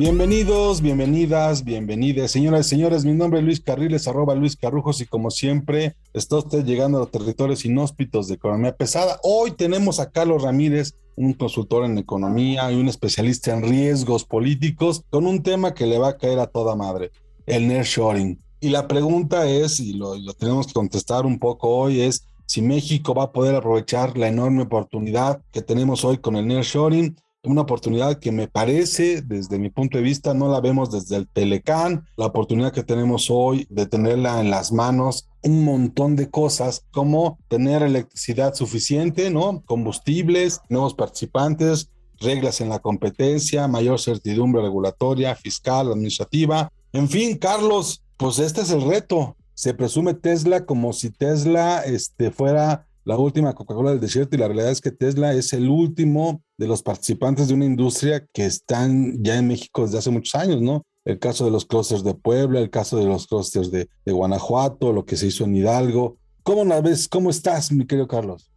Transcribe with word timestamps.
Bienvenidos, 0.00 0.80
bienvenidas, 0.80 1.62
bienvenidas. 1.62 2.30
Señoras 2.30 2.64
y 2.64 2.70
señores, 2.70 3.04
mi 3.04 3.12
nombre 3.12 3.40
es 3.40 3.44
Luis 3.44 3.60
Carriles, 3.60 4.08
arroba 4.08 4.34
Luis 4.34 4.56
Carrujos, 4.56 5.02
y 5.02 5.04
como 5.04 5.30
siempre, 5.30 5.94
está 6.14 6.38
usted 6.38 6.64
llegando 6.64 6.96
a 6.96 7.00
los 7.02 7.10
territorios 7.10 7.66
inhóspitos 7.66 8.26
de 8.26 8.36
economía 8.36 8.74
pesada. 8.74 9.20
Hoy 9.22 9.50
tenemos 9.50 10.00
a 10.00 10.10
Carlos 10.10 10.42
Ramírez, 10.42 10.94
un 11.16 11.34
consultor 11.34 11.84
en 11.84 11.98
economía 11.98 12.72
y 12.72 12.76
un 12.76 12.88
especialista 12.88 13.52
en 13.52 13.62
riesgos 13.62 14.24
políticos, 14.24 15.04
con 15.10 15.26
un 15.26 15.42
tema 15.42 15.74
que 15.74 15.84
le 15.84 15.98
va 15.98 16.08
a 16.08 16.16
caer 16.16 16.38
a 16.38 16.46
toda 16.46 16.74
madre, 16.74 17.10
el 17.44 17.68
nearshoring. 17.68 18.40
Y 18.58 18.70
la 18.70 18.88
pregunta 18.88 19.50
es, 19.50 19.80
y 19.80 19.92
lo, 19.92 20.16
tenemos 20.32 20.68
que 20.68 20.72
contestar 20.72 21.26
un 21.26 21.38
poco 21.38 21.76
hoy, 21.76 22.00
es 22.00 22.24
si 22.46 22.62
México 22.62 23.12
va 23.12 23.24
a 23.24 23.32
poder 23.32 23.54
aprovechar 23.54 24.16
la 24.16 24.28
enorme 24.28 24.62
oportunidad 24.62 25.42
que 25.52 25.60
tenemos 25.60 26.06
hoy 26.06 26.16
con 26.16 26.36
el 26.36 26.46
nearshoring 26.46 27.16
una 27.42 27.62
oportunidad 27.62 28.18
que 28.18 28.32
me 28.32 28.48
parece, 28.48 29.22
desde 29.22 29.58
mi 29.58 29.70
punto 29.70 29.98
de 29.98 30.04
vista, 30.04 30.34
no 30.34 30.48
la 30.48 30.60
vemos 30.60 30.90
desde 30.90 31.16
el 31.16 31.28
Telecán, 31.28 32.04
la 32.16 32.26
oportunidad 32.26 32.72
que 32.72 32.82
tenemos 32.82 33.28
hoy 33.30 33.66
de 33.70 33.86
tenerla 33.86 34.40
en 34.40 34.50
las 34.50 34.72
manos, 34.72 35.28
un 35.42 35.64
montón 35.64 36.16
de 36.16 36.30
cosas 36.30 36.84
como 36.90 37.38
tener 37.48 37.82
electricidad 37.82 38.54
suficiente, 38.54 39.30
¿no? 39.30 39.62
Combustibles, 39.64 40.60
nuevos 40.68 40.94
participantes, 40.94 41.90
reglas 42.18 42.60
en 42.60 42.68
la 42.68 42.80
competencia, 42.80 43.66
mayor 43.68 43.98
certidumbre 43.98 44.60
regulatoria, 44.60 45.34
fiscal, 45.34 45.90
administrativa. 45.90 46.70
En 46.92 47.08
fin, 47.08 47.38
Carlos, 47.38 48.02
pues 48.18 48.38
este 48.38 48.60
es 48.60 48.70
el 48.70 48.82
reto. 48.82 49.36
Se 49.54 49.72
presume 49.72 50.12
Tesla 50.12 50.66
como 50.66 50.92
si 50.92 51.10
Tesla 51.10 51.80
este, 51.80 52.30
fuera 52.30 52.86
la 53.04 53.16
última 53.16 53.54
Coca-Cola 53.54 53.90
del 53.90 54.00
desierto 54.00 54.36
y 54.36 54.38
la 54.38 54.48
realidad 54.48 54.70
es 54.70 54.82
que 54.82 54.90
Tesla 54.90 55.32
es 55.32 55.54
el 55.54 55.68
último 55.68 56.42
de 56.60 56.66
los 56.66 56.82
participantes 56.82 57.48
de 57.48 57.54
una 57.54 57.64
industria 57.64 58.26
que 58.34 58.44
están 58.44 59.24
ya 59.24 59.38
en 59.38 59.48
México 59.48 59.86
desde 59.86 59.96
hace 59.96 60.10
muchos 60.10 60.34
años, 60.34 60.60
¿no? 60.60 60.84
El 61.06 61.18
caso 61.18 61.46
de 61.46 61.50
los 61.50 61.64
clusters 61.64 62.04
de 62.04 62.12
Puebla, 62.12 62.60
el 62.60 62.68
caso 62.68 62.98
de 62.98 63.06
los 63.06 63.26
clusters 63.26 63.70
de, 63.70 63.88
Guanajuato, 64.04 64.92
lo 64.92 65.06
que 65.06 65.16
se 65.16 65.28
hizo 65.28 65.44
en 65.44 65.56
Hidalgo. 65.56 66.18
¿Cómo 66.42 66.82
ves? 66.82 67.08
¿Cómo 67.08 67.30
estás, 67.30 67.72
mi 67.72 67.86
querido 67.86 68.06
Carlos? 68.06 68.52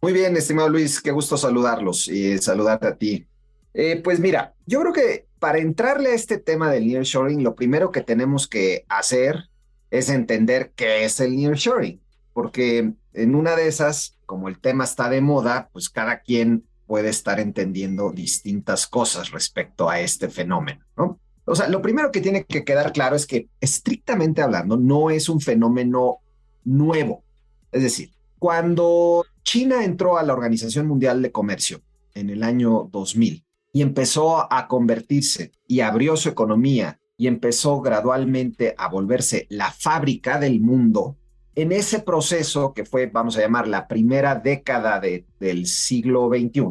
Muy 0.00 0.12
bien, 0.12 0.36
estimado 0.36 0.68
Luis, 0.68 1.00
qué 1.00 1.10
gusto 1.10 1.36
saludarlos 1.36 2.06
y 2.06 2.38
saludarte 2.38 2.86
a 2.86 2.94
ti. 2.96 3.26
Eh, 3.74 4.00
pues 4.04 4.20
mira, 4.20 4.54
yo 4.64 4.80
creo 4.80 4.92
que 4.92 5.26
para 5.40 5.58
entrarle 5.58 6.10
a 6.10 6.14
este 6.14 6.38
tema 6.38 6.70
del 6.70 6.86
nearshoring, 6.86 7.42
lo 7.42 7.56
primero 7.56 7.90
que 7.90 8.02
tenemos 8.02 8.46
que 8.46 8.84
hacer 8.88 9.48
es 9.90 10.10
entender 10.10 10.70
qué 10.76 11.04
es 11.04 11.18
el 11.18 11.34
nearshoring, 11.34 12.00
porque 12.32 12.92
en 13.14 13.34
una 13.34 13.56
de 13.56 13.66
esas, 13.66 14.16
como 14.26 14.46
el 14.46 14.60
tema 14.60 14.84
está 14.84 15.10
de 15.10 15.20
moda, 15.20 15.70
pues 15.72 15.90
cada 15.90 16.20
quien 16.20 16.62
puede 16.88 17.10
estar 17.10 17.38
entendiendo 17.38 18.10
distintas 18.10 18.86
cosas 18.86 19.30
respecto 19.30 19.88
a 19.88 20.00
este 20.00 20.28
fenómeno, 20.28 20.84
¿no? 20.96 21.20
O 21.44 21.54
sea, 21.54 21.68
lo 21.68 21.80
primero 21.80 22.10
que 22.10 22.20
tiene 22.20 22.44
que 22.44 22.64
quedar 22.64 22.92
claro 22.92 23.14
es 23.14 23.26
que 23.26 23.48
estrictamente 23.60 24.42
hablando 24.42 24.76
no 24.76 25.10
es 25.10 25.28
un 25.28 25.40
fenómeno 25.40 26.18
nuevo. 26.64 27.22
Es 27.70 27.82
decir, 27.82 28.10
cuando 28.38 29.24
China 29.42 29.84
entró 29.84 30.18
a 30.18 30.22
la 30.22 30.32
Organización 30.32 30.86
Mundial 30.86 31.22
de 31.22 31.32
Comercio 31.32 31.80
en 32.14 32.30
el 32.30 32.42
año 32.42 32.88
2000 32.90 33.44
y 33.72 33.82
empezó 33.82 34.52
a 34.52 34.66
convertirse 34.66 35.52
y 35.66 35.80
abrió 35.80 36.16
su 36.16 36.28
economía 36.28 37.00
y 37.16 37.26
empezó 37.26 37.80
gradualmente 37.80 38.74
a 38.78 38.88
volverse 38.88 39.46
la 39.50 39.70
fábrica 39.72 40.38
del 40.38 40.60
mundo, 40.60 41.16
en 41.58 41.72
ese 41.72 41.98
proceso 41.98 42.72
que 42.72 42.84
fue, 42.84 43.06
vamos 43.06 43.36
a 43.36 43.40
llamar, 43.40 43.66
la 43.66 43.88
primera 43.88 44.36
década 44.36 45.00
del 45.00 45.66
siglo 45.66 46.28
XXI, 46.28 46.62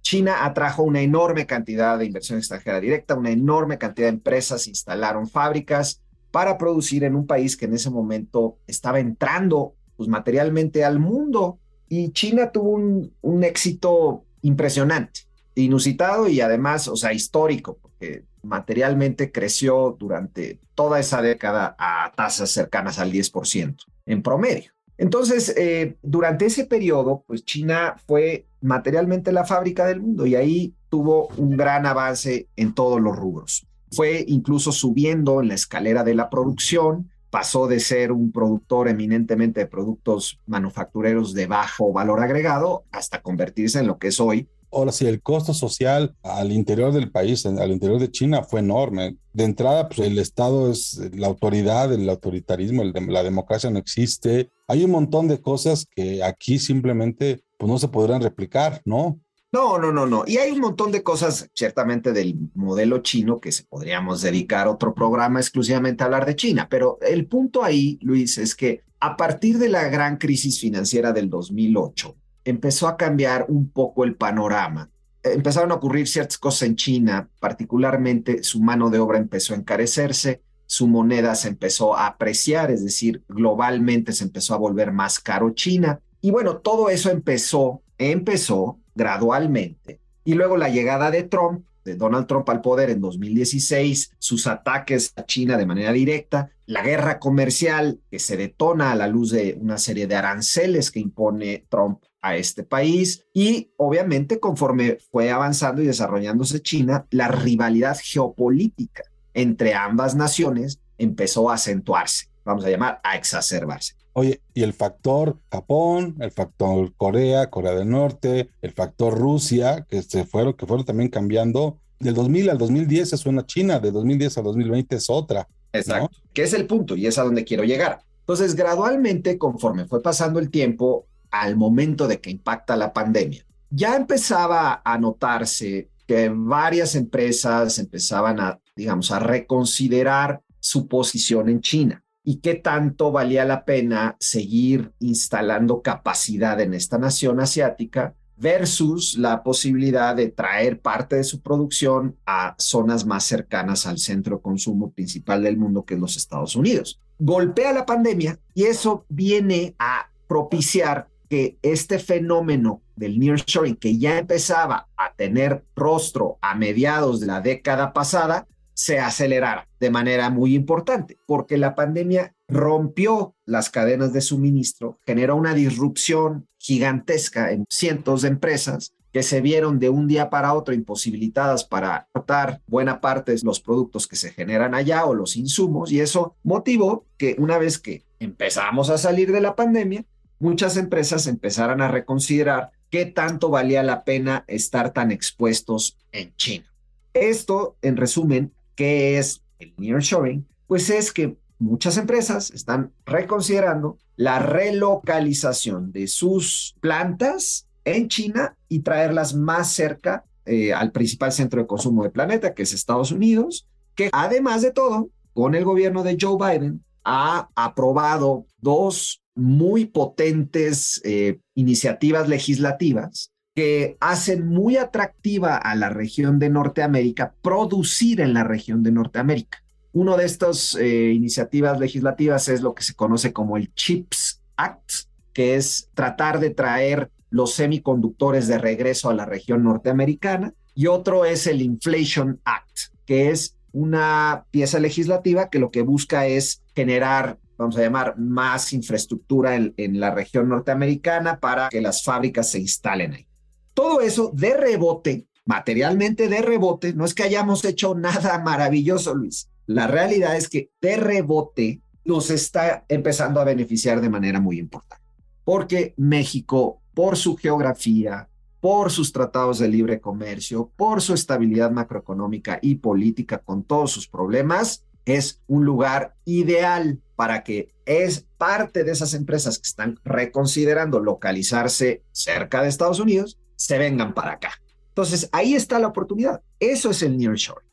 China 0.00 0.44
atrajo 0.44 0.82
una 0.82 1.00
enorme 1.00 1.46
cantidad 1.46 1.96
de 1.96 2.06
inversión 2.06 2.40
extranjera 2.40 2.80
directa, 2.80 3.14
una 3.14 3.30
enorme 3.30 3.78
cantidad 3.78 4.08
de 4.08 4.14
empresas 4.14 4.66
instalaron 4.66 5.28
fábricas 5.28 6.02
para 6.32 6.58
producir 6.58 7.04
en 7.04 7.14
un 7.14 7.24
país 7.24 7.56
que 7.56 7.66
en 7.66 7.74
ese 7.74 7.88
momento 7.88 8.58
estaba 8.66 8.98
entrando 8.98 9.74
pues, 9.96 10.08
materialmente 10.08 10.84
al 10.84 10.98
mundo. 10.98 11.60
Y 11.88 12.10
China 12.10 12.50
tuvo 12.50 12.70
un, 12.70 13.14
un 13.20 13.44
éxito 13.44 14.24
impresionante, 14.40 15.20
inusitado 15.54 16.26
y 16.26 16.40
además, 16.40 16.88
o 16.88 16.96
sea, 16.96 17.12
histórico, 17.12 17.78
porque 17.80 18.24
materialmente 18.42 19.30
creció 19.30 19.96
durante 19.96 20.58
toda 20.74 20.98
esa 20.98 21.22
década 21.22 21.76
a 21.78 22.10
tasas 22.16 22.50
cercanas 22.50 22.98
al 22.98 23.12
10% 23.12 23.76
en 24.06 24.22
promedio. 24.22 24.72
Entonces, 24.98 25.54
eh, 25.56 25.96
durante 26.02 26.46
ese 26.46 26.64
periodo, 26.64 27.24
pues 27.26 27.44
China 27.44 27.96
fue 28.06 28.46
materialmente 28.60 29.32
la 29.32 29.44
fábrica 29.44 29.86
del 29.86 30.00
mundo 30.00 30.26
y 30.26 30.36
ahí 30.36 30.74
tuvo 30.88 31.28
un 31.38 31.56
gran 31.56 31.86
avance 31.86 32.48
en 32.56 32.74
todos 32.74 33.00
los 33.00 33.16
rubros. 33.16 33.66
Fue 33.90 34.24
incluso 34.28 34.72
subiendo 34.72 35.40
en 35.40 35.48
la 35.48 35.54
escalera 35.54 36.04
de 36.04 36.14
la 36.14 36.30
producción, 36.30 37.10
pasó 37.30 37.66
de 37.66 37.80
ser 37.80 38.12
un 38.12 38.30
productor 38.30 38.88
eminentemente 38.88 39.60
de 39.60 39.66
productos 39.66 40.38
manufactureros 40.46 41.34
de 41.34 41.46
bajo 41.46 41.92
valor 41.92 42.20
agregado 42.20 42.84
hasta 42.92 43.22
convertirse 43.22 43.80
en 43.80 43.86
lo 43.86 43.98
que 43.98 44.08
es 44.08 44.20
hoy 44.20 44.48
Ahora 44.72 44.90
sí, 44.90 45.06
el 45.06 45.20
costo 45.20 45.52
social 45.52 46.16
al 46.22 46.50
interior 46.50 46.92
del 46.92 47.10
país, 47.10 47.44
al 47.44 47.70
interior 47.70 48.00
de 48.00 48.10
China, 48.10 48.42
fue 48.42 48.60
enorme. 48.60 49.16
De 49.32 49.44
entrada, 49.44 49.88
pues 49.88 50.00
el 50.00 50.18
Estado 50.18 50.70
es 50.70 51.00
la 51.14 51.26
autoridad, 51.26 51.92
el 51.92 52.08
autoritarismo, 52.08 52.82
el 52.82 52.92
la 53.08 53.22
democracia 53.22 53.70
no 53.70 53.78
existe. 53.78 54.50
Hay 54.68 54.84
un 54.84 54.90
montón 54.90 55.28
de 55.28 55.40
cosas 55.40 55.86
que 55.94 56.22
aquí 56.22 56.58
simplemente 56.58 57.44
pues, 57.58 57.70
no 57.70 57.78
se 57.78 57.88
podrán 57.88 58.22
replicar, 58.22 58.80
¿no? 58.84 59.20
No, 59.52 59.76
no, 59.76 59.92
no, 59.92 60.06
no. 60.06 60.24
Y 60.26 60.38
hay 60.38 60.50
un 60.50 60.60
montón 60.60 60.90
de 60.92 61.02
cosas, 61.02 61.50
ciertamente, 61.54 62.12
del 62.12 62.34
modelo 62.54 63.00
chino 63.00 63.38
que 63.38 63.52
se 63.52 63.64
podríamos 63.64 64.22
dedicar 64.22 64.66
otro 64.66 64.94
programa 64.94 65.40
exclusivamente 65.40 66.02
a 66.02 66.06
hablar 66.06 66.24
de 66.24 66.36
China. 66.36 66.68
Pero 66.70 66.98
el 67.02 67.26
punto 67.26 67.62
ahí, 67.62 67.98
Luis, 68.00 68.38
es 68.38 68.54
que 68.54 68.82
a 68.98 69.14
partir 69.14 69.58
de 69.58 69.68
la 69.68 69.88
gran 69.88 70.16
crisis 70.16 70.58
financiera 70.58 71.12
del 71.12 71.28
2008, 71.28 72.16
empezó 72.44 72.88
a 72.88 72.96
cambiar 72.96 73.46
un 73.48 73.70
poco 73.70 74.04
el 74.04 74.16
panorama. 74.16 74.90
Empezaron 75.22 75.70
a 75.70 75.76
ocurrir 75.76 76.08
ciertas 76.08 76.38
cosas 76.38 76.62
en 76.68 76.76
China, 76.76 77.28
particularmente 77.38 78.42
su 78.42 78.60
mano 78.60 78.90
de 78.90 78.98
obra 78.98 79.18
empezó 79.18 79.54
a 79.54 79.58
encarecerse, 79.58 80.42
su 80.66 80.88
moneda 80.88 81.34
se 81.34 81.48
empezó 81.48 81.96
a 81.96 82.06
apreciar, 82.06 82.70
es 82.70 82.82
decir, 82.82 83.22
globalmente 83.28 84.12
se 84.12 84.24
empezó 84.24 84.54
a 84.54 84.58
volver 84.58 84.90
más 84.90 85.20
caro 85.20 85.50
China. 85.50 86.00
Y 86.20 86.30
bueno, 86.30 86.58
todo 86.58 86.88
eso 86.88 87.10
empezó, 87.10 87.82
empezó 87.98 88.80
gradualmente. 88.94 90.00
Y 90.24 90.34
luego 90.34 90.56
la 90.56 90.70
llegada 90.70 91.10
de 91.10 91.24
Trump, 91.24 91.66
de 91.84 91.96
Donald 91.96 92.26
Trump 92.26 92.48
al 92.48 92.62
poder 92.62 92.90
en 92.90 93.00
2016, 93.00 94.12
sus 94.18 94.46
ataques 94.46 95.12
a 95.16 95.26
China 95.26 95.56
de 95.56 95.66
manera 95.66 95.92
directa, 95.92 96.50
la 96.66 96.82
guerra 96.82 97.18
comercial 97.18 98.00
que 98.10 98.18
se 98.18 98.36
detona 98.36 98.92
a 98.92 98.96
la 98.96 99.08
luz 99.08 99.30
de 99.30 99.58
una 99.60 99.78
serie 99.78 100.06
de 100.06 100.14
aranceles 100.14 100.90
que 100.90 101.00
impone 101.00 101.66
Trump 101.68 102.02
a 102.22 102.36
este 102.36 102.62
país 102.62 103.26
y 103.34 103.70
obviamente 103.76 104.40
conforme 104.40 104.98
fue 105.10 105.30
avanzando 105.30 105.82
y 105.82 105.86
desarrollándose 105.86 106.62
China, 106.62 107.06
la 107.10 107.28
rivalidad 107.28 107.98
geopolítica 108.02 109.02
entre 109.34 109.74
ambas 109.74 110.14
naciones 110.14 110.80
empezó 110.98 111.50
a 111.50 111.54
acentuarse, 111.54 112.28
vamos 112.44 112.64
a 112.64 112.70
llamar 112.70 113.00
a 113.02 113.16
exacerbarse. 113.16 113.94
Oye, 114.14 114.42
y 114.52 114.62
el 114.62 114.74
factor 114.74 115.38
Japón, 115.50 116.16
el 116.20 116.30
factor 116.30 116.92
Corea, 116.96 117.48
Corea 117.48 117.72
del 117.72 117.88
Norte, 117.88 118.50
el 118.60 118.72
factor 118.72 119.18
Rusia, 119.18 119.86
que 119.88 120.02
se 120.02 120.24
fueron, 120.24 120.52
que 120.52 120.66
fueron 120.66 120.84
también 120.84 121.08
cambiando. 121.08 121.78
Del 121.98 122.14
2000 122.14 122.50
al 122.50 122.58
2010 122.58 123.14
es 123.14 123.26
una 123.26 123.46
China, 123.46 123.78
de 123.78 123.90
2010 123.90 124.38
al 124.38 124.44
2020 124.44 124.96
es 124.96 125.08
otra. 125.08 125.48
Exacto, 125.72 126.10
que 126.34 126.42
es 126.42 126.52
el 126.52 126.66
punto 126.66 126.94
y 126.94 127.06
es 127.06 127.16
a 127.16 127.22
donde 127.22 127.44
quiero 127.44 127.64
llegar. 127.64 128.00
Entonces, 128.20 128.54
gradualmente, 128.54 129.38
conforme 129.38 129.86
fue 129.86 130.02
pasando 130.02 130.38
el 130.38 130.50
tiempo, 130.50 131.06
al 131.32 131.56
momento 131.56 132.06
de 132.06 132.20
que 132.20 132.30
impacta 132.30 132.76
la 132.76 132.92
pandemia, 132.92 133.44
ya 133.70 133.96
empezaba 133.96 134.82
a 134.84 134.98
notarse 134.98 135.90
que 136.06 136.28
varias 136.28 136.94
empresas 136.94 137.78
empezaban 137.78 138.38
a, 138.38 138.60
digamos, 138.76 139.10
a 139.10 139.18
reconsiderar 139.18 140.42
su 140.60 140.86
posición 140.86 141.48
en 141.48 141.60
China 141.60 142.04
y 142.24 142.36
qué 142.36 142.54
tanto 142.54 143.10
valía 143.10 143.44
la 143.44 143.64
pena 143.64 144.16
seguir 144.20 144.92
instalando 145.00 145.82
capacidad 145.82 146.60
en 146.60 146.74
esta 146.74 146.98
nación 146.98 147.40
asiática 147.40 148.14
versus 148.36 149.16
la 149.18 149.42
posibilidad 149.42 150.16
de 150.16 150.28
traer 150.28 150.80
parte 150.80 151.16
de 151.16 151.24
su 151.24 151.42
producción 151.42 152.16
a 152.26 152.54
zonas 152.58 153.06
más 153.06 153.24
cercanas 153.24 153.86
al 153.86 153.98
centro 153.98 154.36
de 154.36 154.42
consumo 154.42 154.90
principal 154.92 155.42
del 155.42 155.56
mundo, 155.56 155.84
que 155.84 155.94
es 155.94 156.00
los 156.00 156.16
Estados 156.16 156.56
Unidos. 156.56 157.00
Golpea 157.18 157.72
la 157.72 157.86
pandemia 157.86 158.38
y 158.54 158.64
eso 158.64 159.06
viene 159.08 159.74
a 159.78 160.10
propiciar 160.26 161.08
que 161.32 161.56
este 161.62 161.98
fenómeno 161.98 162.82
del 162.94 163.18
nearshoring, 163.18 163.76
que 163.76 163.96
ya 163.96 164.18
empezaba 164.18 164.88
a 164.98 165.14
tener 165.14 165.64
rostro 165.74 166.36
a 166.42 166.54
mediados 166.54 167.20
de 167.20 167.26
la 167.26 167.40
década 167.40 167.94
pasada, 167.94 168.46
se 168.74 168.98
acelerara 168.98 169.66
de 169.80 169.90
manera 169.90 170.28
muy 170.28 170.54
importante, 170.54 171.16
porque 171.26 171.56
la 171.56 171.74
pandemia 171.74 172.34
rompió 172.48 173.34
las 173.46 173.70
cadenas 173.70 174.12
de 174.12 174.20
suministro, 174.20 175.00
generó 175.06 175.36
una 175.36 175.54
disrupción 175.54 176.48
gigantesca 176.58 177.50
en 177.50 177.64
cientos 177.70 178.20
de 178.20 178.28
empresas 178.28 178.92
que 179.10 179.22
se 179.22 179.40
vieron 179.40 179.78
de 179.78 179.88
un 179.88 180.08
día 180.08 180.28
para 180.28 180.52
otro 180.52 180.74
imposibilitadas 180.74 181.64
para 181.64 181.96
aportar 181.96 182.60
buena 182.66 183.00
parte 183.00 183.32
de 183.32 183.40
los 183.42 183.58
productos 183.58 184.06
que 184.06 184.16
se 184.16 184.32
generan 184.32 184.74
allá 184.74 185.06
o 185.06 185.14
los 185.14 185.38
insumos, 185.38 185.92
y 185.92 186.00
eso 186.00 186.36
motivó 186.42 187.06
que 187.16 187.36
una 187.38 187.56
vez 187.56 187.78
que 187.78 188.04
empezamos 188.20 188.90
a 188.90 188.98
salir 188.98 189.32
de 189.32 189.40
la 189.40 189.56
pandemia, 189.56 190.04
muchas 190.42 190.76
empresas 190.76 191.26
empezaran 191.26 191.80
a 191.80 191.88
reconsiderar 191.88 192.72
qué 192.90 193.06
tanto 193.06 193.48
valía 193.48 193.82
la 193.82 194.04
pena 194.04 194.44
estar 194.48 194.92
tan 194.92 195.10
expuestos 195.10 195.96
en 196.10 196.34
China. 196.36 196.66
Esto, 197.14 197.76
en 197.80 197.96
resumen, 197.96 198.52
¿Qué 198.74 199.18
es 199.18 199.42
el 199.58 199.74
nearshoring? 199.76 200.46
Pues 200.66 200.90
es 200.90 201.12
que 201.12 201.36
muchas 201.58 201.96
empresas 201.96 202.50
están 202.50 202.92
reconsiderando 203.04 203.98
la 204.16 204.38
relocalización 204.38 205.92
de 205.92 206.06
sus 206.06 206.74
plantas 206.80 207.68
en 207.84 208.08
China 208.08 208.56
y 208.68 208.80
traerlas 208.80 209.34
más 209.34 209.72
cerca 209.72 210.24
eh, 210.46 210.72
al 210.72 210.92
principal 210.92 211.32
centro 211.32 211.60
de 211.60 211.66
consumo 211.66 212.02
del 212.02 212.12
planeta, 212.12 212.54
que 212.54 212.62
es 212.62 212.72
Estados 212.72 213.12
Unidos, 213.12 213.68
que 213.94 214.10
además 214.12 214.62
de 214.62 214.72
todo, 214.72 215.10
con 215.34 215.54
el 215.54 215.64
gobierno 215.64 216.02
de 216.02 216.16
Joe 216.20 216.36
Biden, 216.36 216.84
ha 217.04 217.48
aprobado 217.54 218.46
dos 218.58 219.21
muy 219.34 219.86
potentes 219.86 221.00
eh, 221.04 221.38
iniciativas 221.54 222.28
legislativas 222.28 223.32
que 223.54 223.96
hacen 224.00 224.48
muy 224.48 224.76
atractiva 224.76 225.56
a 225.56 225.74
la 225.74 225.90
región 225.90 226.38
de 226.38 226.48
Norteamérica 226.48 227.34
producir 227.42 228.20
en 228.20 228.34
la 228.34 228.44
región 228.44 228.82
de 228.82 228.92
Norteamérica. 228.92 229.62
Una 229.92 230.16
de 230.16 230.24
estas 230.24 230.74
eh, 230.74 231.12
iniciativas 231.12 231.78
legislativas 231.78 232.48
es 232.48 232.62
lo 232.62 232.74
que 232.74 232.82
se 232.82 232.94
conoce 232.94 233.32
como 233.32 233.58
el 233.58 233.74
CHIPS 233.74 234.40
Act, 234.56 234.90
que 235.34 235.56
es 235.56 235.90
tratar 235.94 236.40
de 236.40 236.50
traer 236.50 237.10
los 237.28 237.54
semiconductores 237.54 238.48
de 238.48 238.58
regreso 238.58 239.10
a 239.10 239.14
la 239.14 239.26
región 239.26 239.64
norteamericana, 239.64 240.54
y 240.74 240.86
otro 240.86 241.26
es 241.26 241.46
el 241.46 241.60
Inflation 241.60 242.40
Act, 242.44 242.94
que 243.04 243.30
es 243.30 243.56
una 243.72 244.46
pieza 244.50 244.78
legislativa 244.78 245.50
que 245.50 245.58
lo 245.58 245.70
que 245.70 245.82
busca 245.82 246.26
es 246.26 246.62
generar 246.74 247.38
vamos 247.56 247.76
a 247.76 247.82
llamar, 247.82 248.18
más 248.18 248.72
infraestructura 248.72 249.54
en, 249.56 250.00
la 250.00 250.10
región 250.10 250.48
norteamericana 250.48 251.38
para 251.38 251.68
que 251.68 251.80
las 251.80 252.02
fábricas 252.02 252.50
se 252.50 252.60
instalen 252.60 253.12
ahí. 253.12 253.26
Todo 253.74 254.00
eso 254.00 254.30
de 254.34 254.56
rebote, 254.56 255.26
materialmente 255.44 256.28
de 256.28 256.42
rebote, 256.42 256.92
no 256.92 257.04
es 257.04 257.14
que 257.14 257.22
hayamos 257.22 257.64
hecho 257.64 257.94
nada 257.94 258.38
maravilloso, 258.44 259.14
Luis. 259.14 259.48
La 259.66 259.86
realidad 259.86 260.36
es 260.36 260.48
que 260.48 260.70
de 260.80 260.96
rebote 260.96 261.80
nos 262.04 262.30
está 262.30 262.84
empezando 262.88 263.40
a 263.40 263.44
beneficiar 263.44 264.00
de 264.00 264.10
manera 264.10 264.40
muy 264.40 264.58
importante, 264.58 265.04
porque 265.44 265.94
México, 265.96 266.82
por 266.94 267.16
su 267.16 267.36
geografía, 267.36 268.28
por 268.60 268.92
sus 268.92 269.12
tratados 269.12 269.58
de 269.58 269.68
libre 269.68 270.00
comercio, 270.00 270.70
por 270.76 271.02
su 271.02 271.14
estabilidad 271.14 271.72
macroeconómica 271.72 272.60
y 272.62 272.76
política 272.76 273.38
con 273.38 273.64
todos 273.64 273.90
sus 273.90 274.08
problemas, 274.08 274.84
es 275.04 275.40
un 275.46 275.64
lugar 275.64 276.14
ideal 276.24 277.00
para 277.16 277.42
que 277.42 277.72
es 277.86 278.26
parte 278.38 278.84
de 278.84 278.92
esas 278.92 279.14
empresas 279.14 279.58
que 279.58 279.68
están 279.68 279.98
reconsiderando 280.04 281.00
localizarse 281.00 282.02
cerca 282.12 282.62
de 282.62 282.68
Estados 282.68 283.00
Unidos 283.00 283.38
se 283.56 283.78
vengan 283.78 284.14
para 284.14 284.32
acá. 284.32 284.52
Entonces, 284.88 285.28
ahí 285.32 285.54
está 285.54 285.78
la 285.78 285.88
oportunidad. 285.88 286.42
Eso 286.58 286.90
es 286.90 287.02
el 287.02 287.16
nearshore. 287.16 287.64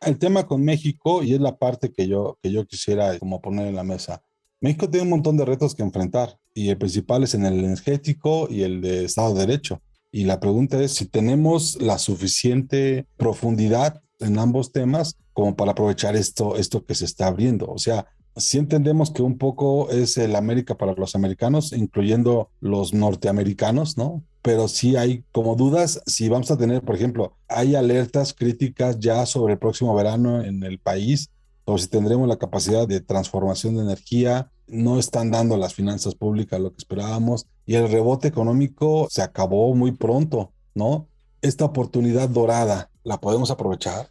El 0.00 0.18
tema 0.18 0.46
con 0.46 0.64
México, 0.64 1.22
y 1.22 1.34
es 1.34 1.40
la 1.40 1.56
parte 1.56 1.92
que 1.92 2.08
yo, 2.08 2.38
que 2.42 2.50
yo 2.50 2.66
quisiera 2.66 3.18
como 3.18 3.40
poner 3.40 3.66
en 3.66 3.76
la 3.76 3.84
mesa. 3.84 4.22
México 4.60 4.88
tiene 4.88 5.04
un 5.04 5.10
montón 5.10 5.36
de 5.36 5.44
retos 5.44 5.74
que 5.74 5.82
enfrentar 5.82 6.38
y 6.54 6.70
el 6.70 6.78
principal 6.78 7.22
es 7.22 7.34
en 7.34 7.46
el 7.46 7.58
energético 7.64 8.48
y 8.50 8.62
el 8.62 8.80
de 8.80 9.04
Estado 9.04 9.34
de 9.34 9.46
Derecho. 9.46 9.80
Y 10.10 10.24
la 10.24 10.40
pregunta 10.40 10.80
es 10.82 10.92
si 10.92 11.06
tenemos 11.06 11.80
la 11.80 11.98
suficiente 11.98 13.06
profundidad 13.16 14.00
en 14.20 14.38
ambos 14.38 14.72
temas 14.72 15.16
como 15.32 15.56
para 15.56 15.72
aprovechar 15.72 16.16
esto, 16.16 16.56
esto 16.56 16.84
que 16.84 16.94
se 16.94 17.04
está 17.04 17.28
abriendo. 17.28 17.66
O 17.66 17.78
sea, 17.78 18.06
si 18.36 18.58
entendemos 18.58 19.10
que 19.10 19.22
un 19.22 19.38
poco 19.38 19.90
es 19.90 20.16
el 20.16 20.36
América 20.36 20.76
para 20.76 20.94
los 20.94 21.14
americanos, 21.14 21.72
incluyendo 21.72 22.50
los 22.60 22.94
norteamericanos, 22.94 23.96
¿no? 23.96 24.22
Pero 24.42 24.68
sí 24.68 24.96
hay 24.96 25.24
como 25.32 25.56
dudas 25.56 26.00
si 26.06 26.28
vamos 26.28 26.50
a 26.50 26.56
tener, 26.56 26.82
por 26.82 26.94
ejemplo, 26.94 27.36
hay 27.48 27.74
alertas 27.74 28.32
críticas 28.32 28.98
ya 29.00 29.26
sobre 29.26 29.54
el 29.54 29.58
próximo 29.58 29.94
verano 29.94 30.42
en 30.42 30.62
el 30.62 30.78
país, 30.78 31.30
o 31.64 31.76
si 31.78 31.88
tendremos 31.88 32.28
la 32.28 32.38
capacidad 32.38 32.86
de 32.86 33.00
transformación 33.00 33.76
de 33.76 33.82
energía, 33.82 34.50
no 34.68 34.98
están 34.98 35.30
dando 35.30 35.56
las 35.56 35.74
finanzas 35.74 36.14
públicas 36.14 36.60
lo 36.60 36.70
que 36.70 36.78
esperábamos 36.78 37.46
y 37.66 37.74
el 37.74 37.90
rebote 37.90 38.28
económico 38.28 39.08
se 39.10 39.22
acabó 39.22 39.74
muy 39.74 39.92
pronto, 39.92 40.52
¿no? 40.74 41.08
Esta 41.42 41.64
oportunidad 41.64 42.28
dorada, 42.28 42.90
¿la 43.08 43.18
podemos 43.18 43.50
aprovechar? 43.50 44.08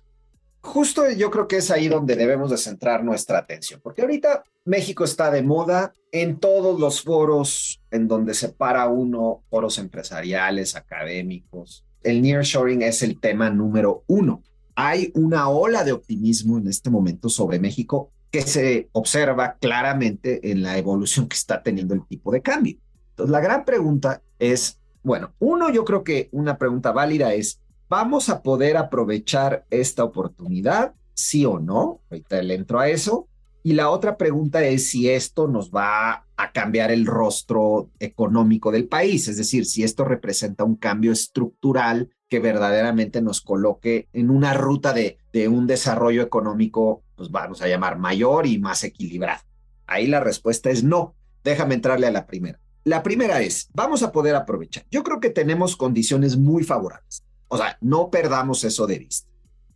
justo 0.67 1.09
yo 1.09 1.31
creo 1.31 1.47
que 1.47 1.57
es 1.57 1.71
ahí 1.71 1.88
donde 1.88 2.15
debemos 2.15 2.51
de 2.51 2.57
centrar 2.57 3.03
nuestra 3.03 3.39
atención, 3.39 3.79
porque 3.81 4.01
ahorita 4.01 4.44
México 4.65 5.03
está 5.03 5.31
de 5.31 5.41
moda 5.41 5.94
en 6.11 6.39
todos 6.39 6.79
los 6.79 7.01
foros 7.01 7.81
en 7.89 8.07
donde 8.07 8.33
se 8.33 8.49
para 8.49 8.88
uno, 8.88 9.44
foros 9.49 9.77
empresariales, 9.79 10.75
académicos. 10.75 11.85
El 12.03 12.21
nearshoring 12.21 12.81
es 12.81 13.01
el 13.01 13.19
tema 13.19 13.49
número 13.49 14.03
uno. 14.07 14.44
Hay 14.75 15.11
una 15.15 15.49
ola 15.49 15.83
de 15.83 15.94
optimismo 15.94 16.57
en 16.57 16.67
este 16.67 16.89
momento 16.89 17.29
sobre 17.29 17.59
México 17.59 18.11
que 18.29 18.41
se 18.41 18.89
observa 18.91 19.57
claramente 19.59 20.51
en 20.51 20.61
la 20.61 20.77
evolución 20.77 21.27
que 21.27 21.37
está 21.37 21.63
teniendo 21.63 21.94
el 21.94 22.06
tipo 22.06 22.31
de 22.31 22.42
cambio. 22.42 22.77
Entonces, 23.11 23.31
la 23.31 23.39
gran 23.39 23.66
pregunta 23.66 24.21
es, 24.37 24.80
bueno, 25.01 25.33
uno, 25.39 25.71
yo 25.71 25.85
creo 25.85 26.04
que 26.04 26.30
una 26.31 26.57
pregunta 26.57 26.92
válida 26.92 27.33
es, 27.33 27.61
¿Vamos 27.89 28.27
a 28.27 28.44
poder 28.44 28.75
aprovechar 28.75 29.65
esta 29.69 30.03
oportunidad? 30.03 30.94
¿Sí 31.13 31.45
o 31.45 31.59
no? 31.59 32.01
Ahorita 32.11 32.41
le 32.41 32.56
entro 32.56 32.79
a 32.79 32.89
eso. 32.89 33.29
Y 33.63 33.73
la 33.73 33.89
otra 33.89 34.17
pregunta 34.17 34.63
es 34.63 34.89
si 34.89 35.09
esto 35.09 35.47
nos 35.47 35.71
va 35.71 36.25
a 36.35 36.51
cambiar 36.51 36.91
el 36.91 37.06
rostro 37.06 37.89
económico 37.99 38.71
del 38.71 38.87
país, 38.87 39.27
es 39.27 39.37
decir, 39.37 39.65
si 39.65 39.83
esto 39.83 40.06
representa 40.06 40.63
un 40.63 40.75
cambio 40.75 41.11
estructural 41.11 42.09
que 42.29 42.39
verdaderamente 42.39 43.21
nos 43.21 43.41
coloque 43.41 44.07
en 44.13 44.29
una 44.29 44.53
ruta 44.53 44.94
de, 44.94 45.17
un 45.47 45.67
desarrollo 45.67 46.23
económico, 46.23 47.03
pues 47.15 47.29
vamos 47.29 47.61
a 47.61 47.67
llamar 47.67 47.97
mayor 47.97 48.47
y 48.47 48.57
más 48.57 48.83
equilibrado. 48.83 49.44
Ahí 49.85 50.07
la 50.07 50.19
respuesta 50.19 50.69
es 50.69 50.83
no. 50.83 51.15
Déjame 51.44 51.75
entrarle 51.75 52.07
a 52.07 52.11
la 52.11 52.25
primera. 52.25 52.59
La 52.83 53.03
primera 53.03 53.41
es, 53.41 53.69
vamos 53.73 54.01
a 54.01 54.11
poder 54.11 54.35
aprovechar. 54.35 54.85
Yo 54.89 55.03
creo 55.03 55.19
que 55.19 55.29
tenemos 55.29 55.75
condiciones 55.75 56.37
muy 56.37 56.63
favorables. 56.63 57.27
O 57.47 57.57
sea, 57.57 57.77
no 57.81 58.09
perdamos 58.09 58.63
eso 58.63 58.87
de 58.87 58.99
vista. 58.99 59.30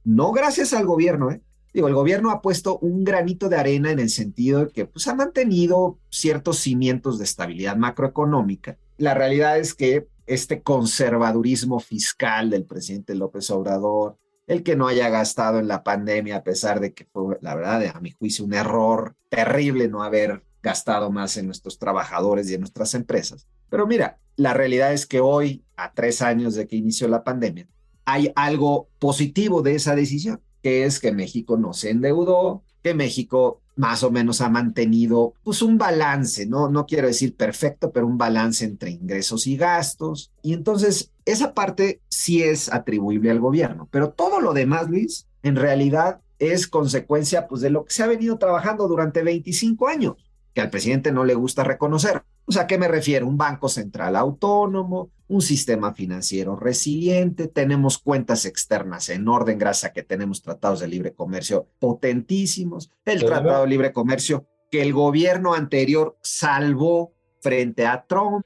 No 0.03 0.31
gracias 0.31 0.73
al 0.73 0.85
gobierno, 0.85 1.31
¿eh? 1.31 1.41
Digo, 1.73 1.87
el 1.87 1.93
gobierno 1.93 2.31
ha 2.31 2.41
puesto 2.41 2.79
un 2.79 3.03
granito 3.05 3.47
de 3.47 3.55
arena 3.55 3.91
en 3.91 3.99
el 3.99 4.09
sentido 4.09 4.65
de 4.65 4.71
que 4.71 4.85
pues, 4.85 5.07
ha 5.07 5.15
mantenido 5.15 5.99
ciertos 6.09 6.57
cimientos 6.59 7.17
de 7.17 7.23
estabilidad 7.23 7.77
macroeconómica. 7.77 8.77
La 8.97 9.13
realidad 9.13 9.57
es 9.57 9.73
que 9.73 10.07
este 10.25 10.61
conservadurismo 10.61 11.79
fiscal 11.79 12.49
del 12.49 12.65
presidente 12.65 13.15
López 13.15 13.49
Obrador, 13.51 14.17
el 14.47 14.63
que 14.63 14.75
no 14.75 14.87
haya 14.87 15.09
gastado 15.09 15.59
en 15.59 15.67
la 15.67 15.83
pandemia, 15.83 16.37
a 16.37 16.43
pesar 16.43 16.81
de 16.81 16.93
que 16.93 17.05
fue, 17.05 17.37
la 17.41 17.55
verdad, 17.55 17.83
a 17.93 18.01
mi 18.01 18.11
juicio, 18.11 18.43
un 18.43 18.53
error 18.53 19.15
terrible 19.29 19.87
no 19.87 20.03
haber 20.03 20.43
gastado 20.61 21.09
más 21.09 21.37
en 21.37 21.45
nuestros 21.45 21.79
trabajadores 21.79 22.49
y 22.49 22.55
en 22.55 22.61
nuestras 22.61 22.93
empresas. 22.93 23.47
Pero 23.69 23.87
mira, 23.87 24.19
la 24.35 24.53
realidad 24.53 24.93
es 24.93 25.05
que 25.05 25.21
hoy, 25.21 25.63
a 25.83 25.93
tres 25.93 26.21
años 26.21 26.55
de 26.55 26.67
que 26.67 26.75
inició 26.75 27.07
la 27.07 27.23
pandemia, 27.23 27.67
hay 28.05 28.31
algo 28.35 28.89
positivo 28.99 29.61
de 29.61 29.75
esa 29.75 29.95
decisión, 29.95 30.41
que 30.61 30.85
es 30.85 30.99
que 30.99 31.11
México 31.11 31.57
no 31.57 31.73
se 31.73 31.89
endeudó, 31.89 32.63
que 32.83 32.93
México 32.93 33.61
más 33.75 34.03
o 34.03 34.11
menos 34.11 34.41
ha 34.41 34.49
mantenido 34.49 35.33
pues 35.43 35.61
un 35.61 35.77
balance, 35.77 36.45
no 36.45 36.69
no 36.69 36.85
quiero 36.85 37.07
decir 37.07 37.35
perfecto, 37.35 37.91
pero 37.91 38.05
un 38.05 38.17
balance 38.17 38.65
entre 38.65 38.91
ingresos 38.91 39.47
y 39.47 39.57
gastos. 39.57 40.31
Y 40.41 40.53
entonces 40.53 41.11
esa 41.25 41.53
parte 41.53 42.01
sí 42.09 42.43
es 42.43 42.71
atribuible 42.71 43.31
al 43.31 43.39
gobierno, 43.39 43.87
pero 43.91 44.11
todo 44.11 44.41
lo 44.41 44.53
demás, 44.53 44.89
Luis, 44.89 45.27
en 45.43 45.55
realidad 45.55 46.21
es 46.39 46.67
consecuencia 46.67 47.47
pues, 47.47 47.61
de 47.61 47.69
lo 47.69 47.85
que 47.85 47.93
se 47.93 48.03
ha 48.03 48.07
venido 48.07 48.37
trabajando 48.37 48.87
durante 48.87 49.23
25 49.23 49.87
años, 49.87 50.15
que 50.53 50.61
al 50.61 50.69
presidente 50.69 51.11
no 51.11 51.23
le 51.23 51.35
gusta 51.35 51.63
reconocer. 51.63 52.23
O 52.45 52.51
sea, 52.51 52.63
¿a 52.63 52.67
qué 52.67 52.77
me 52.77 52.87
refiero? 52.87 53.27
Un 53.27 53.37
banco 53.37 53.69
central 53.69 54.15
autónomo, 54.15 55.11
un 55.27 55.41
sistema 55.41 55.93
financiero 55.93 56.57
resiliente, 56.57 57.47
tenemos 57.47 57.97
cuentas 57.97 58.45
externas 58.45 59.07
en 59.09 59.27
orden 59.27 59.57
gracias 59.57 59.91
a 59.91 59.93
que 59.93 60.03
tenemos 60.03 60.41
tratados 60.41 60.81
de 60.81 60.87
libre 60.87 61.13
comercio 61.13 61.69
potentísimos, 61.79 62.91
el 63.05 63.23
tratado 63.23 63.61
de 63.63 63.69
libre 63.69 63.93
comercio 63.93 64.45
que 64.69 64.81
el 64.81 64.91
gobierno 64.91 65.53
anterior 65.53 66.17
salvó 66.21 67.13
frente 67.41 67.85
a 67.85 68.05
Trump. 68.05 68.45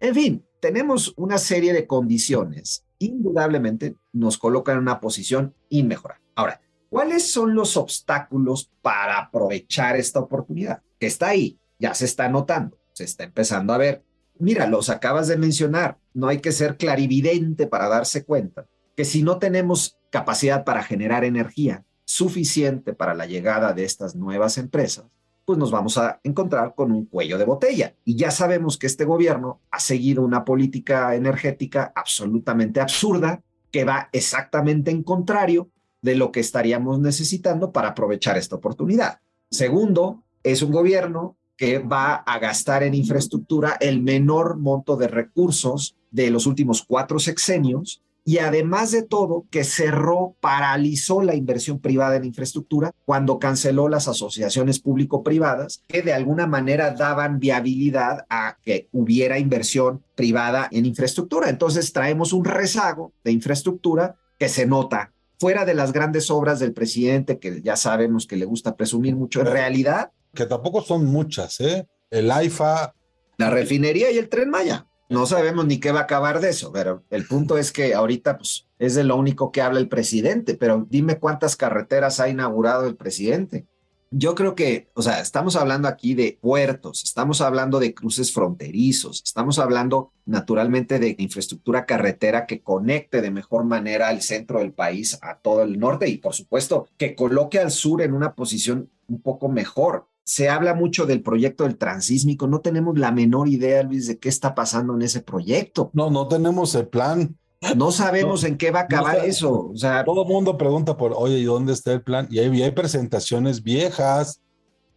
En 0.00 0.14
fin, 0.14 0.44
tenemos 0.60 1.14
una 1.16 1.38
serie 1.38 1.72
de 1.72 1.86
condiciones, 1.86 2.84
indudablemente 2.98 3.96
nos 4.12 4.36
colocan 4.38 4.76
en 4.76 4.82
una 4.82 5.00
posición 5.00 5.54
inmejorable. 5.68 6.24
Ahora, 6.34 6.60
¿cuáles 6.90 7.30
son 7.30 7.54
los 7.54 7.76
obstáculos 7.76 8.70
para 8.82 9.18
aprovechar 9.18 9.96
esta 9.96 10.20
oportunidad? 10.20 10.82
Que 10.98 11.06
está 11.06 11.28
ahí, 11.28 11.58
ya 11.78 11.94
se 11.94 12.04
está 12.04 12.28
notando, 12.28 12.78
se 12.96 13.04
está 13.04 13.24
empezando 13.24 13.74
a 13.74 13.78
ver. 13.78 14.02
Mira, 14.38 14.66
los 14.66 14.88
acabas 14.88 15.28
de 15.28 15.36
mencionar, 15.36 15.98
no 16.14 16.28
hay 16.28 16.38
que 16.38 16.50
ser 16.50 16.78
clarividente 16.78 17.66
para 17.66 17.88
darse 17.88 18.24
cuenta 18.24 18.66
que 18.96 19.04
si 19.04 19.22
no 19.22 19.38
tenemos 19.38 19.98
capacidad 20.10 20.64
para 20.64 20.82
generar 20.82 21.22
energía 21.22 21.84
suficiente 22.06 22.94
para 22.94 23.12
la 23.12 23.26
llegada 23.26 23.74
de 23.74 23.84
estas 23.84 24.16
nuevas 24.16 24.56
empresas, 24.56 25.04
pues 25.44 25.58
nos 25.58 25.70
vamos 25.70 25.98
a 25.98 26.20
encontrar 26.24 26.74
con 26.74 26.90
un 26.90 27.04
cuello 27.04 27.36
de 27.36 27.44
botella. 27.44 27.94
Y 28.06 28.16
ya 28.16 28.30
sabemos 28.30 28.78
que 28.78 28.86
este 28.86 29.04
gobierno 29.04 29.60
ha 29.70 29.78
seguido 29.78 30.22
una 30.22 30.46
política 30.46 31.14
energética 31.14 31.92
absolutamente 31.94 32.80
absurda 32.80 33.42
que 33.70 33.84
va 33.84 34.08
exactamente 34.12 34.90
en 34.90 35.02
contrario 35.02 35.68
de 36.00 36.14
lo 36.14 36.32
que 36.32 36.40
estaríamos 36.40 36.98
necesitando 36.98 37.72
para 37.72 37.88
aprovechar 37.88 38.38
esta 38.38 38.56
oportunidad. 38.56 39.20
Segundo, 39.50 40.24
es 40.42 40.62
un 40.62 40.72
gobierno 40.72 41.36
que 41.56 41.78
va 41.78 42.14
a 42.14 42.38
gastar 42.38 42.82
en 42.82 42.94
infraestructura 42.94 43.76
el 43.80 44.02
menor 44.02 44.58
monto 44.58 44.96
de 44.96 45.08
recursos 45.08 45.96
de 46.10 46.30
los 46.30 46.46
últimos 46.46 46.84
cuatro 46.86 47.18
sexenios 47.18 48.02
y 48.28 48.38
además 48.38 48.90
de 48.90 49.04
todo, 49.04 49.46
que 49.52 49.62
cerró, 49.62 50.34
paralizó 50.40 51.22
la 51.22 51.36
inversión 51.36 51.78
privada 51.78 52.16
en 52.16 52.24
infraestructura 52.24 52.90
cuando 53.04 53.38
canceló 53.38 53.88
las 53.88 54.08
asociaciones 54.08 54.80
público-privadas 54.80 55.84
que 55.86 56.02
de 56.02 56.12
alguna 56.12 56.48
manera 56.48 56.90
daban 56.90 57.38
viabilidad 57.38 58.26
a 58.28 58.58
que 58.64 58.88
hubiera 58.90 59.38
inversión 59.38 60.02
privada 60.16 60.68
en 60.72 60.86
infraestructura. 60.86 61.50
Entonces 61.50 61.92
traemos 61.92 62.32
un 62.32 62.44
rezago 62.44 63.12
de 63.22 63.30
infraestructura 63.30 64.16
que 64.40 64.48
se 64.48 64.66
nota 64.66 65.12
fuera 65.38 65.64
de 65.64 65.74
las 65.74 65.92
grandes 65.92 66.28
obras 66.28 66.58
del 66.58 66.72
presidente, 66.72 67.38
que 67.38 67.62
ya 67.62 67.76
sabemos 67.76 68.26
que 68.26 68.36
le 68.36 68.44
gusta 68.44 68.74
presumir 68.74 69.14
mucho, 69.14 69.40
en 69.40 69.46
realidad. 69.46 70.10
Que 70.36 70.46
tampoco 70.46 70.82
son 70.82 71.06
muchas, 71.06 71.58
¿eh? 71.60 71.88
El 72.10 72.30
AIFA. 72.30 72.94
La 73.38 73.50
refinería 73.50 74.12
y 74.12 74.18
el 74.18 74.28
tren 74.28 74.50
Maya. 74.50 74.86
No 75.08 75.24
sabemos 75.24 75.66
ni 75.66 75.78
qué 75.78 75.92
va 75.92 76.00
a 76.00 76.02
acabar 76.02 76.40
de 76.40 76.50
eso, 76.50 76.72
pero 76.72 77.04
el 77.10 77.26
punto 77.26 77.58
es 77.58 77.72
que 77.72 77.94
ahorita 77.94 78.38
pues, 78.38 78.66
es 78.78 78.94
de 78.94 79.04
lo 79.04 79.16
único 79.16 79.52
que 79.52 79.62
habla 79.62 79.78
el 79.78 79.88
presidente, 79.88 80.54
pero 80.54 80.84
dime 80.88 81.18
cuántas 81.18 81.56
carreteras 81.56 82.18
ha 82.18 82.28
inaugurado 82.28 82.86
el 82.86 82.96
presidente. 82.96 83.66
Yo 84.10 84.34
creo 84.34 84.54
que, 84.54 84.88
o 84.94 85.02
sea, 85.02 85.20
estamos 85.20 85.56
hablando 85.56 85.88
aquí 85.88 86.14
de 86.14 86.38
puertos, 86.40 87.02
estamos 87.02 87.40
hablando 87.40 87.78
de 87.78 87.94
cruces 87.94 88.32
fronterizos, 88.32 89.22
estamos 89.24 89.58
hablando 89.58 90.12
naturalmente 90.24 90.98
de 90.98 91.16
infraestructura 91.18 91.86
carretera 91.86 92.46
que 92.46 92.62
conecte 92.62 93.20
de 93.20 93.30
mejor 93.30 93.64
manera 93.64 94.08
al 94.08 94.22
centro 94.22 94.60
del 94.60 94.72
país 94.72 95.18
a 95.22 95.38
todo 95.38 95.62
el 95.62 95.78
norte 95.78 96.08
y 96.08 96.18
por 96.18 96.34
supuesto 96.34 96.88
que 96.96 97.14
coloque 97.14 97.58
al 97.58 97.70
sur 97.70 98.00
en 98.02 98.14
una 98.14 98.34
posición 98.34 98.90
un 99.08 99.20
poco 99.20 99.48
mejor 99.48 100.08
se 100.26 100.48
habla 100.48 100.74
mucho 100.74 101.06
del 101.06 101.22
proyecto 101.22 101.62
del 101.62 101.78
transísmico. 101.78 102.48
No 102.48 102.60
tenemos 102.60 102.98
la 102.98 103.12
menor 103.12 103.48
idea, 103.48 103.84
Luis, 103.84 104.08
de 104.08 104.18
qué 104.18 104.28
está 104.28 104.56
pasando 104.56 104.94
en 104.94 105.02
ese 105.02 105.22
proyecto. 105.22 105.90
No, 105.94 106.10
no 106.10 106.26
tenemos 106.26 106.74
el 106.74 106.88
plan. 106.88 107.36
No 107.76 107.92
sabemos 107.92 108.42
en 108.42 108.58
qué 108.58 108.72
va 108.72 108.80
a 108.80 108.82
acabar 108.82 109.24
eso. 109.24 109.68
O 109.68 109.76
sea, 109.76 110.04
todo 110.04 110.22
el 110.22 110.28
mundo 110.28 110.58
pregunta 110.58 110.96
por, 110.96 111.12
oye, 111.14 111.38
¿y 111.38 111.44
dónde 111.44 111.72
está 111.72 111.92
el 111.92 112.02
plan? 112.02 112.26
Y 112.28 112.40
hay, 112.40 112.60
hay 112.60 112.70
presentaciones 112.72 113.62
viejas. 113.62 114.42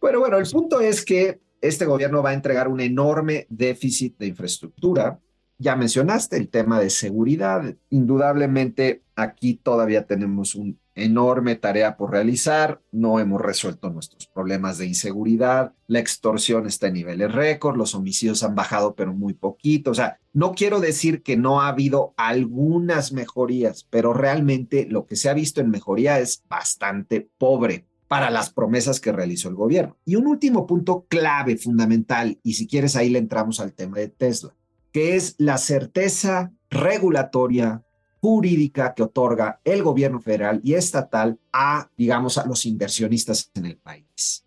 Bueno, 0.00 0.18
bueno, 0.18 0.36
el 0.36 0.50
punto 0.50 0.80
es 0.80 1.04
que 1.04 1.40
este 1.60 1.86
gobierno 1.86 2.24
va 2.24 2.30
a 2.30 2.34
entregar 2.34 2.66
un 2.66 2.80
enorme 2.80 3.46
déficit 3.50 4.18
de 4.18 4.26
infraestructura. 4.26 5.20
Ya 5.58 5.76
mencionaste 5.76 6.38
el 6.38 6.48
tema 6.48 6.80
de 6.80 6.90
seguridad. 6.90 7.72
Indudablemente 7.88 9.02
aquí 9.14 9.54
todavía 9.54 10.06
tenemos 10.06 10.56
un 10.56 10.76
enorme 10.94 11.56
tarea 11.56 11.96
por 11.96 12.10
realizar, 12.10 12.80
no 12.92 13.20
hemos 13.20 13.40
resuelto 13.40 13.90
nuestros 13.90 14.26
problemas 14.26 14.78
de 14.78 14.86
inseguridad, 14.86 15.72
la 15.86 15.98
extorsión 15.98 16.66
está 16.66 16.88
en 16.88 16.94
niveles 16.94 17.32
récord, 17.32 17.76
los 17.76 17.94
homicidios 17.94 18.42
han 18.42 18.54
bajado 18.54 18.94
pero 18.94 19.12
muy 19.14 19.34
poquito, 19.34 19.92
o 19.92 19.94
sea, 19.94 20.18
no 20.32 20.52
quiero 20.52 20.80
decir 20.80 21.22
que 21.22 21.36
no 21.36 21.60
ha 21.60 21.68
habido 21.68 22.14
algunas 22.16 23.12
mejorías, 23.12 23.86
pero 23.90 24.12
realmente 24.12 24.86
lo 24.88 25.06
que 25.06 25.16
se 25.16 25.28
ha 25.28 25.34
visto 25.34 25.60
en 25.60 25.70
mejoría 25.70 26.18
es 26.18 26.44
bastante 26.48 27.28
pobre 27.38 27.86
para 28.08 28.30
las 28.30 28.50
promesas 28.50 28.98
que 28.98 29.12
realizó 29.12 29.48
el 29.48 29.54
gobierno. 29.54 29.96
Y 30.04 30.16
un 30.16 30.26
último 30.26 30.66
punto 30.66 31.06
clave, 31.08 31.56
fundamental, 31.56 32.40
y 32.42 32.54
si 32.54 32.66
quieres 32.66 32.96
ahí 32.96 33.08
le 33.08 33.20
entramos 33.20 33.60
al 33.60 33.72
tema 33.72 33.98
de 33.98 34.08
Tesla, 34.08 34.52
que 34.90 35.14
es 35.14 35.36
la 35.38 35.58
certeza 35.58 36.52
regulatoria 36.70 37.84
jurídica 38.20 38.94
que 38.94 39.02
otorga 39.02 39.60
el 39.64 39.82
gobierno 39.82 40.20
federal 40.20 40.60
y 40.62 40.74
estatal 40.74 41.38
a, 41.52 41.90
digamos, 41.96 42.38
a 42.38 42.46
los 42.46 42.66
inversionistas 42.66 43.50
en 43.54 43.66
el 43.66 43.76
país. 43.76 44.44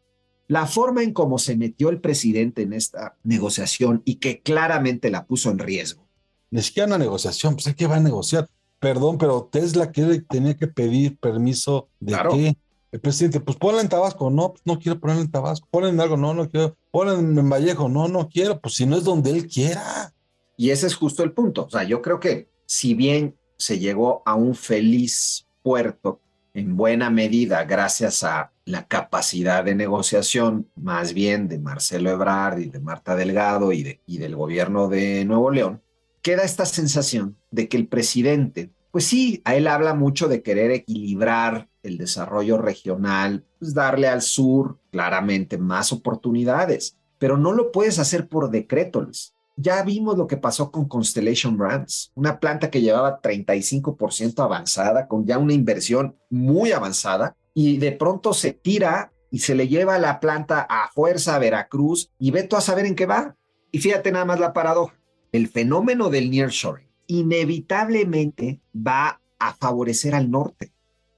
La 0.48 0.68
forma 0.68 1.04
en 1.04 1.14
cómo 1.14 1.40
se 1.40 1.56
metió 1.56 1.90
el 1.90 2.00
presidente 2.00 2.62
en 2.62 2.74
esta 2.74 3.18
negociación 3.24 4.02
y 4.06 4.16
que 4.16 4.42
claramente 4.42 5.10
la 5.10 5.26
puso 5.26 5.50
en 5.50 5.60
riesgo. 5.60 6.08
Ni 6.52 6.62
siquiera 6.62 6.88
una 6.88 6.98
negociación, 6.98 7.56
pues 7.56 7.74
¿qué 7.76 7.88
va 7.88 7.96
a 7.96 8.00
negociar? 8.00 8.48
Perdón, 8.80 9.18
pero 9.18 9.50
Tesla 9.52 9.90
quiere, 9.92 10.22
tenía 10.22 10.56
que 10.56 10.68
pedir 10.68 11.18
permiso 11.18 11.90
de 12.00 12.16
qué? 12.32 12.58
El 12.92 13.00
presidente, 13.00 13.40
pues 13.40 13.58
ponla 13.58 13.82
en 13.82 13.90
Tabasco, 13.90 14.30
no, 14.30 14.52
pues 14.52 14.62
no 14.66 14.78
quiero 14.78 15.00
ponerla 15.00 15.24
en 15.24 15.32
Tabasco, 15.32 15.68
ponla 15.72 15.90
en 15.90 16.00
algo, 16.00 16.16
no, 16.16 16.36
no 16.36 16.48
quiero, 16.48 16.78
ponla 16.92 17.14
en 17.14 17.50
Vallejo, 17.50 17.90
no, 17.90 18.08
no 18.08 18.30
quiero, 18.30 18.62
pues 18.62 18.76
si 18.76 18.86
no 18.86 18.96
es 18.96 19.04
donde 19.04 19.32
él 19.32 19.48
quiera. 19.48 20.14
Y 20.58 20.70
ese 20.70 20.86
es 20.86 20.94
justo 20.94 21.24
el 21.24 21.32
punto. 21.32 21.66
O 21.66 21.70
sea, 21.72 21.84
yo 21.84 22.04
creo 22.04 22.20
que 22.20 22.50
si 22.68 22.94
bien 22.94 23.36
se 23.64 23.80
llegó 23.80 24.22
a 24.26 24.36
un 24.36 24.56
feliz 24.56 25.48
puerto 25.62 26.20
en 26.54 26.76
buena 26.76 27.10
medida 27.10 27.64
gracias 27.64 28.24
a 28.24 28.52
la 28.66 28.88
capacidad 28.88 29.64
de 29.64 29.74
negociación 29.74 30.68
más 30.76 31.14
bien 31.14 31.48
de 31.48 31.60
Marcelo 31.60 32.12
Ebrard 32.12 32.60
y 32.60 32.70
de 32.70 32.80
Marta 32.80 33.16
Delgado 33.16 33.72
y, 33.72 33.84
de, 33.84 34.02
y 34.06 34.18
del 34.18 34.36
gobierno 34.36 34.90
de 34.90 35.24
Nuevo 35.26 35.50
León, 35.50 35.82
queda 36.22 36.44
esta 36.44 36.66
sensación 36.66 37.38
de 37.52 37.68
que 37.70 37.78
el 37.78 37.88
presidente, 37.88 38.70
pues 38.92 39.06
sí, 39.06 39.42
a 39.46 39.56
él 39.56 39.68
habla 39.68 39.94
mucho 39.94 40.28
de 40.28 40.44
querer 40.44 40.72
equilibrar 40.72 41.70
el 41.84 41.98
desarrollo 41.98 42.58
regional, 42.58 43.46
pues 43.60 43.74
darle 43.74 44.08
al 44.08 44.22
sur 44.22 44.78
claramente 44.92 45.58
más 45.58 45.92
oportunidades, 45.92 46.98
pero 47.18 47.38
no 47.38 47.54
lo 47.54 47.72
puedes 47.72 47.98
hacer 47.98 48.28
por 48.28 48.52
decreto, 48.52 49.08
ya 49.56 49.84
vimos 49.84 50.18
lo 50.18 50.28
que 50.28 50.38
pasó 50.38 50.72
con 50.72 50.88
Constellation 50.88 51.58
Brands, 51.58 52.12
una 52.16 52.40
planta 52.40 52.70
que 52.70 52.82
llevaba 52.82 53.22
35% 53.22 54.44
avanzada, 54.44 55.08
con 55.08 55.26
ya 55.26 55.38
una 55.38 55.54
inversión 55.54 56.18
muy 56.30 56.72
avanzada, 56.72 57.36
y 57.54 57.78
de 57.78 57.92
pronto 57.92 58.34
se 58.34 58.54
tira 58.54 59.12
y 59.30 59.40
se 59.40 59.56
le 59.56 59.68
lleva 59.68 60.00
la 60.00 60.20
planta 60.20 60.62
a 60.70 60.90
fuerza 60.90 61.36
a 61.36 61.40
Veracruz 61.40 62.12
y 62.20 62.32
ve 62.32 62.44
tú 62.44 62.56
a 62.56 62.62
saber 62.62 62.86
en 62.86 62.96
qué 62.96 63.06
va. 63.06 63.36
Y 63.72 63.80
fíjate 63.80 64.12
nada 64.12 64.26
más 64.26 64.40
la 64.40 64.54
paradoja. 64.54 65.00
El 65.32 65.48
fenómeno 65.48 66.10
del 66.10 66.30
nearshoring 66.30 66.88
inevitablemente 67.08 68.62
va 68.76 69.22
a 69.40 69.54
favorecer 69.54 70.14
al 70.16 70.30
norte. 70.30 70.72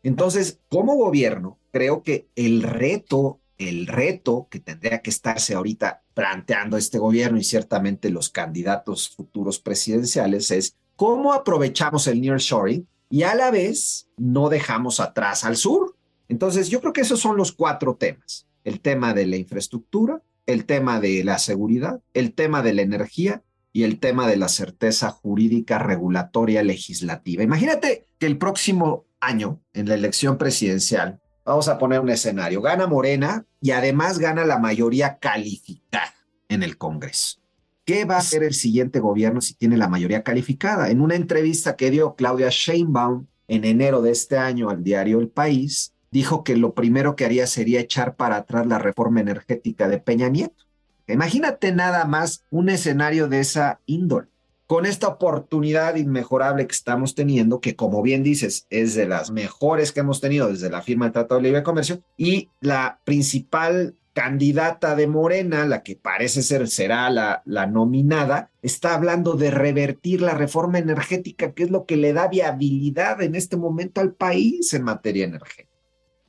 Entonces, 0.03 0.59
como 0.69 0.95
gobierno, 0.95 1.59
creo 1.71 2.03
que 2.03 2.29
el 2.35 2.63
reto 2.63 3.41
el 3.57 3.87
reto 3.87 4.47
que 4.49 4.59
tendría 4.59 5.01
que 5.01 5.09
estarse 5.09 5.55
ahorita 5.55 6.03
planteando 6.15 6.77
este 6.77 6.97
gobierno 6.97 7.37
y 7.37 7.43
ciertamente 7.43 8.09
los 8.09 8.29
candidatos 8.29 9.09
futuros 9.09 9.59
presidenciales 9.59 10.49
es 10.49 10.75
cómo 10.95 11.33
aprovechamos 11.33 12.07
el 12.07 12.21
nearshoring 12.21 12.87
y 13.09 13.23
a 13.23 13.35
la 13.35 13.51
vez 13.51 14.07
no 14.17 14.49
dejamos 14.49 14.99
atrás 14.99 15.43
al 15.43 15.57
sur. 15.57 15.95
Entonces, 16.29 16.69
yo 16.69 16.79
creo 16.79 16.93
que 16.93 17.01
esos 17.01 17.19
son 17.19 17.37
los 17.37 17.51
cuatro 17.51 17.95
temas. 17.95 18.47
El 18.63 18.79
tema 18.79 19.13
de 19.13 19.27
la 19.27 19.35
infraestructura, 19.35 20.23
el 20.47 20.65
tema 20.65 20.99
de 20.99 21.23
la 21.23 21.37
seguridad, 21.37 22.01
el 22.13 22.33
tema 22.33 22.63
de 22.63 22.73
la 22.73 22.81
energía 22.81 23.43
y 23.73 23.83
el 23.83 23.99
tema 23.99 24.25
de 24.25 24.37
la 24.37 24.47
certeza 24.47 25.11
jurídica, 25.11 25.79
regulatoria, 25.79 26.63
legislativa. 26.63 27.43
Imagínate 27.43 28.07
que 28.17 28.25
el 28.25 28.37
próximo 28.37 29.05
año, 29.19 29.59
en 29.73 29.89
la 29.89 29.95
elección 29.95 30.37
presidencial, 30.37 31.19
Vamos 31.45 31.67
a 31.67 31.77
poner 31.77 31.99
un 31.99 32.09
escenario. 32.09 32.59
Gana 32.59 32.87
Morena 32.87 33.45
y 33.61 33.69
además 33.71 34.17
gana 34.17 34.45
la 34.45 34.57
mayoría 34.57 35.19
calificada 35.19 36.13
en 36.49 36.63
el 36.63 36.77
Congreso. 36.77 37.39
¿Qué 37.85 38.03
va 38.03 38.15
a 38.15 38.19
hacer 38.19 38.43
el 38.43 38.55
siguiente 38.55 38.99
gobierno 38.99 39.41
si 39.41 39.53
tiene 39.53 39.77
la 39.77 39.87
mayoría 39.87 40.23
calificada? 40.23 40.89
En 40.89 41.01
una 41.01 41.13
entrevista 41.13 41.75
que 41.75 41.91
dio 41.91 42.15
Claudia 42.15 42.49
Sheinbaum 42.49 43.27
en 43.47 43.63
enero 43.63 44.01
de 44.01 44.09
este 44.09 44.39
año 44.39 44.71
al 44.71 44.83
diario 44.83 45.19
El 45.19 45.29
País, 45.29 45.93
dijo 46.09 46.43
que 46.43 46.57
lo 46.57 46.73
primero 46.73 47.15
que 47.15 47.25
haría 47.25 47.45
sería 47.45 47.79
echar 47.79 48.15
para 48.15 48.37
atrás 48.37 48.65
la 48.65 48.79
reforma 48.79 49.19
energética 49.19 49.87
de 49.87 49.99
Peña 49.99 50.29
Nieto. 50.29 50.65
Imagínate 51.07 51.71
nada 51.71 52.05
más 52.05 52.43
un 52.49 52.69
escenario 52.69 53.27
de 53.27 53.41
esa 53.41 53.81
índole 53.85 54.29
con 54.67 54.85
esta 54.85 55.07
oportunidad 55.07 55.95
inmejorable 55.95 56.65
que 56.65 56.73
estamos 56.73 57.13
teniendo, 57.15 57.61
que 57.61 57.75
como 57.75 58.01
bien 58.01 58.23
dices, 58.23 58.65
es 58.69 58.95
de 58.95 59.07
las 59.07 59.31
mejores 59.31 59.91
que 59.91 59.99
hemos 59.99 60.21
tenido 60.21 60.47
desde 60.47 60.69
la 60.69 60.81
firma 60.81 61.05
del 61.05 61.13
Tratado 61.13 61.39
de 61.39 61.47
Libre 61.47 61.63
Comercio, 61.63 62.01
y 62.17 62.49
la 62.61 62.99
principal 63.03 63.95
candidata 64.13 64.95
de 64.95 65.07
Morena, 65.07 65.65
la 65.65 65.83
que 65.83 65.97
parece 65.97 66.41
ser 66.41 66.69
será 66.69 67.09
la, 67.09 67.43
la 67.45 67.67
nominada, 67.67 68.49
está 68.61 68.95
hablando 68.95 69.33
de 69.33 69.51
revertir 69.51 70.21
la 70.21 70.33
reforma 70.33 70.79
energética, 70.79 71.51
que 71.51 71.63
es 71.63 71.69
lo 71.69 71.85
que 71.85 71.97
le 71.97 72.13
da 72.13 72.29
viabilidad 72.29 73.21
en 73.21 73.35
este 73.35 73.57
momento 73.57 73.99
al 73.99 74.13
país 74.13 74.73
en 74.73 74.83
materia 74.83 75.25
energética. 75.25 75.69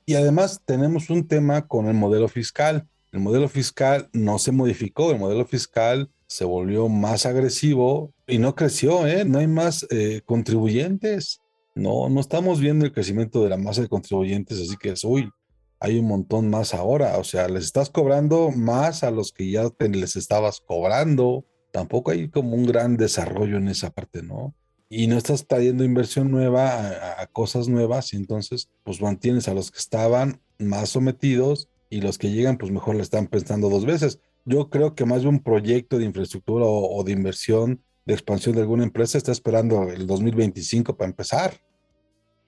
Y 0.05 0.15
además 0.15 0.61
tenemos 0.65 1.11
un 1.11 1.27
tema 1.27 1.67
con 1.67 1.87
el 1.87 1.95
modelo 1.95 2.29
fiscal. 2.29 2.87
El 3.13 3.21
modelo 3.21 3.49
fiscal 3.49 4.09
no 4.13 4.39
se 4.39 4.53
modificó, 4.53 5.13
el 5.13 5.19
modelo 5.19 5.47
fiscal 5.47 6.11
se 6.27 6.45
volvió 6.45 6.89
más 6.89 7.27
agresivo 7.27 8.13
y 8.27 8.39
no 8.39 8.55
creció, 8.55 9.07
¿eh? 9.07 9.25
No 9.25 9.39
hay 9.39 9.47
más 9.47 9.87
eh, 9.91 10.23
contribuyentes. 10.25 11.41
No, 11.75 12.09
no 12.09 12.21
estamos 12.21 12.61
viendo 12.61 12.85
el 12.85 12.93
crecimiento 12.93 13.43
de 13.43 13.51
la 13.51 13.57
masa 13.57 13.83
de 13.83 13.89
contribuyentes, 13.89 14.59
así 14.59 14.77
que 14.77 14.91
es, 14.91 15.05
uy, 15.05 15.31
hay 15.79 15.99
un 15.99 16.09
montón 16.09 16.49
más 16.49 16.75
ahora. 16.75 17.19
O 17.19 17.25
sea, 17.25 17.49
les 17.49 17.65
estás 17.65 17.91
cobrando 17.91 18.51
más 18.51 19.05
a 19.05 19.11
los 19.11 19.33
que 19.33 19.51
ya 19.51 19.71
les 19.79 20.17
estabas 20.17 20.61
cobrando. 20.61 21.45
Tampoco 21.73 22.11
hay 22.11 22.29
como 22.29 22.55
un 22.55 22.67
gran 22.67 22.97
desarrollo 22.97 23.59
en 23.59 23.69
esa 23.69 23.91
parte, 23.91 24.23
¿no? 24.23 24.55
Y 24.89 25.07
no 25.09 25.19
estás 25.19 25.47
trayendo 25.47 25.85
inversión 25.85 26.31
nueva 26.31 26.71
a, 26.71 27.23
a 27.23 27.27
cosas 27.27 27.69
nuevas 27.69 28.13
y 28.13 28.17
entonces 28.17 28.71
pues 28.85 29.03
mantienes 29.03 29.49
a 29.49 29.55
los 29.55 29.71
que 29.71 29.79
estaban 29.79 30.41
más 30.59 30.91
sometidos 30.91 31.69
y 31.91 32.01
los 32.01 32.19
que 32.19 32.31
llegan 32.31 32.57
pues 32.57 32.73
mejor 32.73 32.97
le 32.97 33.03
están 33.03 33.27
pensando 33.27 33.69
dos 33.69 33.85
veces. 33.85 34.21
Yo 34.49 34.71
creo 34.71 34.95
que 34.95 35.05
más 35.05 35.23
de 35.23 35.29
un 35.29 35.43
proyecto 35.43 35.99
de 35.99 36.05
infraestructura 36.05 36.65
o, 36.65 37.03
de 37.03 37.11
inversión, 37.11 37.83
de 38.05 38.15
expansión 38.15 38.55
de 38.55 38.61
alguna 38.61 38.85
empresa 38.85 39.19
está 39.19 39.33
esperando 39.33 39.83
el 39.91 40.07
2025 40.07 40.97
para 40.97 41.11
empezar. 41.11 41.61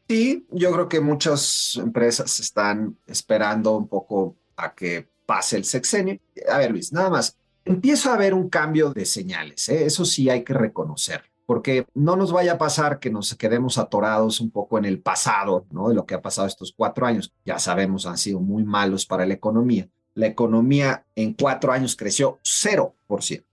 Sí, 0.09 0.47
yo 0.53 0.71
creo 0.73 0.89
que 0.89 1.01
muchas 1.01 1.75
empresas 1.75 2.39
están 2.39 2.97
esperando 3.09 3.77
un 3.77 3.89
poco 3.89 4.37
a 4.57 4.77
que 4.77 5.09
pase 5.27 5.57
el 5.57 5.65
sexenio. 5.65 6.21
A 6.49 6.59
ver, 6.59 6.71
Luis, 6.71 6.93
nada 6.93 7.11
más. 7.11 7.37
Empiezo 7.65 8.13
a 8.13 8.17
ver 8.17 8.33
un 8.33 8.49
cambio 8.49 8.91
de 8.91 9.05
señales, 9.05 9.69
¿eh? 9.69 9.85
eso 9.85 10.05
sí 10.05 10.31
hay 10.31 10.43
que 10.43 10.55
reconocer, 10.55 11.25
porque 11.45 11.85
no 11.93 12.17
nos 12.17 12.33
vaya 12.33 12.53
a 12.53 12.59
pasar 12.59 12.99
que 12.99 13.11
nos 13.11 13.35
quedemos 13.35 13.77
atorados 13.77 14.41
un 14.41 14.51
poco 14.51 14.79
en 14.79 14.87
el 14.87 15.03
pasado, 15.03 15.67
¿no? 15.71 15.89
De 15.89 15.95
lo 15.95 16.07
que 16.07 16.15
ha 16.15 16.23
pasado 16.23 16.47
estos 16.47 16.73
cuatro 16.75 17.05
años. 17.05 17.35
Ya 17.45 17.59
sabemos, 17.59 18.07
han 18.07 18.17
sido 18.17 18.41
muy 18.41 18.63
malos 18.63 19.05
para 19.05 19.27
la 19.27 19.35
economía 19.35 19.91
la 20.19 20.27
economía 20.27 21.05
en 21.15 21.33
cuatro 21.33 21.71
años 21.71 21.95
creció 21.95 22.41
0%. 22.43 23.45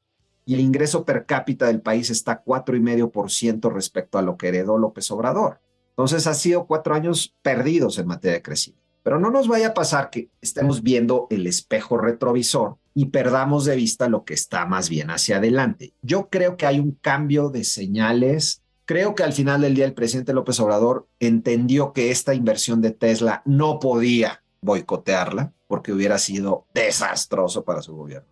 Y 0.47 0.53
el 0.55 0.59
ingreso 0.59 1.05
per 1.05 1.27
cápita 1.27 1.67
del 1.67 1.79
país 1.79 2.09
está 2.09 2.43
4,5% 2.43 3.71
respecto 3.71 4.17
a 4.17 4.23
lo 4.23 4.35
que 4.35 4.47
heredó 4.47 4.79
López 4.79 5.11
Obrador. 5.11 5.61
Entonces 5.89 6.25
ha 6.25 6.33
sido 6.33 6.65
cuatro 6.65 6.95
años 6.95 7.35
perdidos 7.43 7.99
en 7.99 8.07
materia 8.07 8.37
de 8.37 8.41
crecimiento. 8.41 8.83
Pero 9.03 9.19
no 9.19 9.29
nos 9.29 9.47
vaya 9.47 9.67
a 9.67 9.73
pasar 9.75 10.09
que 10.09 10.29
estemos 10.41 10.81
viendo 10.81 11.27
el 11.29 11.45
espejo 11.45 11.99
retrovisor 11.99 12.77
y 12.95 13.05
perdamos 13.05 13.65
de 13.65 13.75
vista 13.75 14.09
lo 14.09 14.23
que 14.23 14.33
está 14.33 14.65
más 14.65 14.89
bien 14.89 15.11
hacia 15.11 15.37
adelante. 15.37 15.93
Yo 16.01 16.29
creo 16.29 16.57
que 16.57 16.65
hay 16.65 16.79
un 16.79 16.93
cambio 16.93 17.49
de 17.49 17.63
señales. 17.63 18.63
Creo 18.85 19.13
que 19.13 19.21
al 19.21 19.33
final 19.33 19.61
del 19.61 19.75
día 19.75 19.85
el 19.85 19.93
presidente 19.93 20.33
López 20.33 20.59
Obrador 20.59 21.07
entendió 21.19 21.93
que 21.93 22.09
esta 22.09 22.33
inversión 22.33 22.81
de 22.81 22.89
Tesla 22.89 23.43
no 23.45 23.79
podía 23.79 24.43
boicotearla 24.61 25.53
porque 25.75 25.91
hubiera 25.91 26.17
sido 26.17 26.67
desastroso 26.73 27.65
para 27.65 27.81
su 27.81 27.93
gobierno. 27.93 28.29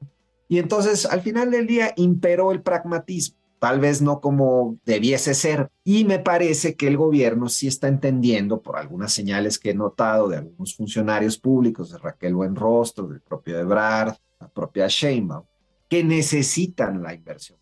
Y 0.48 0.60
entonces, 0.60 1.06
al 1.06 1.20
final 1.20 1.52
del 1.52 1.68
día, 1.68 1.92
imperó 1.98 2.54
el 2.54 2.62
pragmatismo, 2.62 3.36
tal 3.60 3.82
vez 3.82 4.02
no 4.02 4.22
como 4.22 4.78
debiese 4.86 5.34
ser. 5.34 5.70
Y 5.84 6.06
me 6.06 6.20
parece 6.20 6.76
que 6.76 6.88
el 6.88 6.96
gobierno 6.96 7.50
sí 7.50 7.68
está 7.68 7.90
entendiendo, 7.90 8.62
por 8.62 8.78
algunas 8.78 9.12
señales 9.12 9.60
que 9.60 9.72
he 9.72 9.74
notado 9.74 10.30
de 10.30 10.38
algunos 10.38 10.74
funcionarios 10.74 11.38
públicos, 11.38 11.92
de 11.92 11.98
Raquel 11.98 12.34
Buenrostro, 12.34 13.08
del 13.08 13.20
propio 13.20 13.60
Ebrard, 13.60 14.16
la 14.40 14.48
propia 14.48 14.88
Sheinbaum, 14.88 15.44
que 15.90 16.02
necesitan 16.02 17.04
la 17.04 17.14
inversión. 17.14 17.60